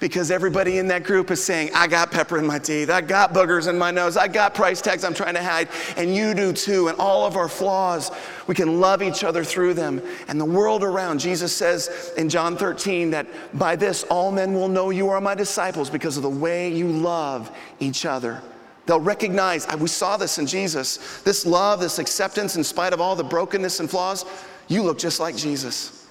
because 0.00 0.30
everybody 0.30 0.78
in 0.78 0.88
that 0.88 1.04
group 1.04 1.30
is 1.30 1.42
saying, 1.42 1.70
I 1.74 1.86
got 1.86 2.10
pepper 2.10 2.38
in 2.38 2.46
my 2.46 2.58
teeth, 2.58 2.90
I 2.90 3.00
got 3.00 3.32
boogers 3.32 3.68
in 3.68 3.78
my 3.78 3.90
nose, 3.90 4.16
I 4.16 4.28
got 4.28 4.54
price 4.54 4.80
tags 4.80 5.04
I'm 5.04 5.14
trying 5.14 5.34
to 5.34 5.42
hide, 5.42 5.68
and 5.96 6.14
you 6.14 6.34
do 6.34 6.52
too. 6.52 6.88
And 6.88 6.98
all 6.98 7.26
of 7.26 7.36
our 7.36 7.48
flaws, 7.48 8.10
we 8.46 8.54
can 8.54 8.80
love 8.80 9.02
each 9.02 9.24
other 9.24 9.44
through 9.44 9.74
them. 9.74 10.02
And 10.28 10.40
the 10.40 10.44
world 10.44 10.82
around, 10.82 11.20
Jesus 11.20 11.54
says 11.54 12.12
in 12.16 12.28
John 12.28 12.56
13 12.56 13.10
that 13.10 13.26
by 13.58 13.76
this 13.76 14.04
all 14.04 14.32
men 14.32 14.54
will 14.54 14.68
know 14.68 14.90
you 14.90 15.08
are 15.08 15.20
my 15.20 15.34
disciples 15.34 15.90
because 15.90 16.16
of 16.16 16.22
the 16.22 16.30
way 16.30 16.72
you 16.72 16.88
love 16.88 17.50
each 17.80 18.06
other. 18.06 18.42
They'll 18.86 19.00
recognize, 19.00 19.66
we 19.76 19.88
saw 19.88 20.16
this 20.16 20.38
in 20.38 20.46
Jesus, 20.46 21.22
this 21.22 21.46
love, 21.46 21.80
this 21.80 21.98
acceptance, 21.98 22.56
in 22.56 22.64
spite 22.64 22.92
of 22.92 23.00
all 23.00 23.16
the 23.16 23.24
brokenness 23.24 23.80
and 23.80 23.88
flaws, 23.88 24.26
you 24.68 24.82
look 24.82 24.98
just 24.98 25.20
like 25.20 25.36
Jesus. 25.36 26.03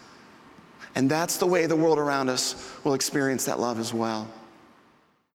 And 0.95 1.09
that's 1.09 1.37
the 1.37 1.47
way 1.47 1.65
the 1.65 1.75
world 1.75 1.97
around 1.97 2.29
us 2.29 2.71
will 2.83 2.93
experience 2.93 3.45
that 3.45 3.59
love 3.59 3.79
as 3.79 3.93
well. 3.93 4.27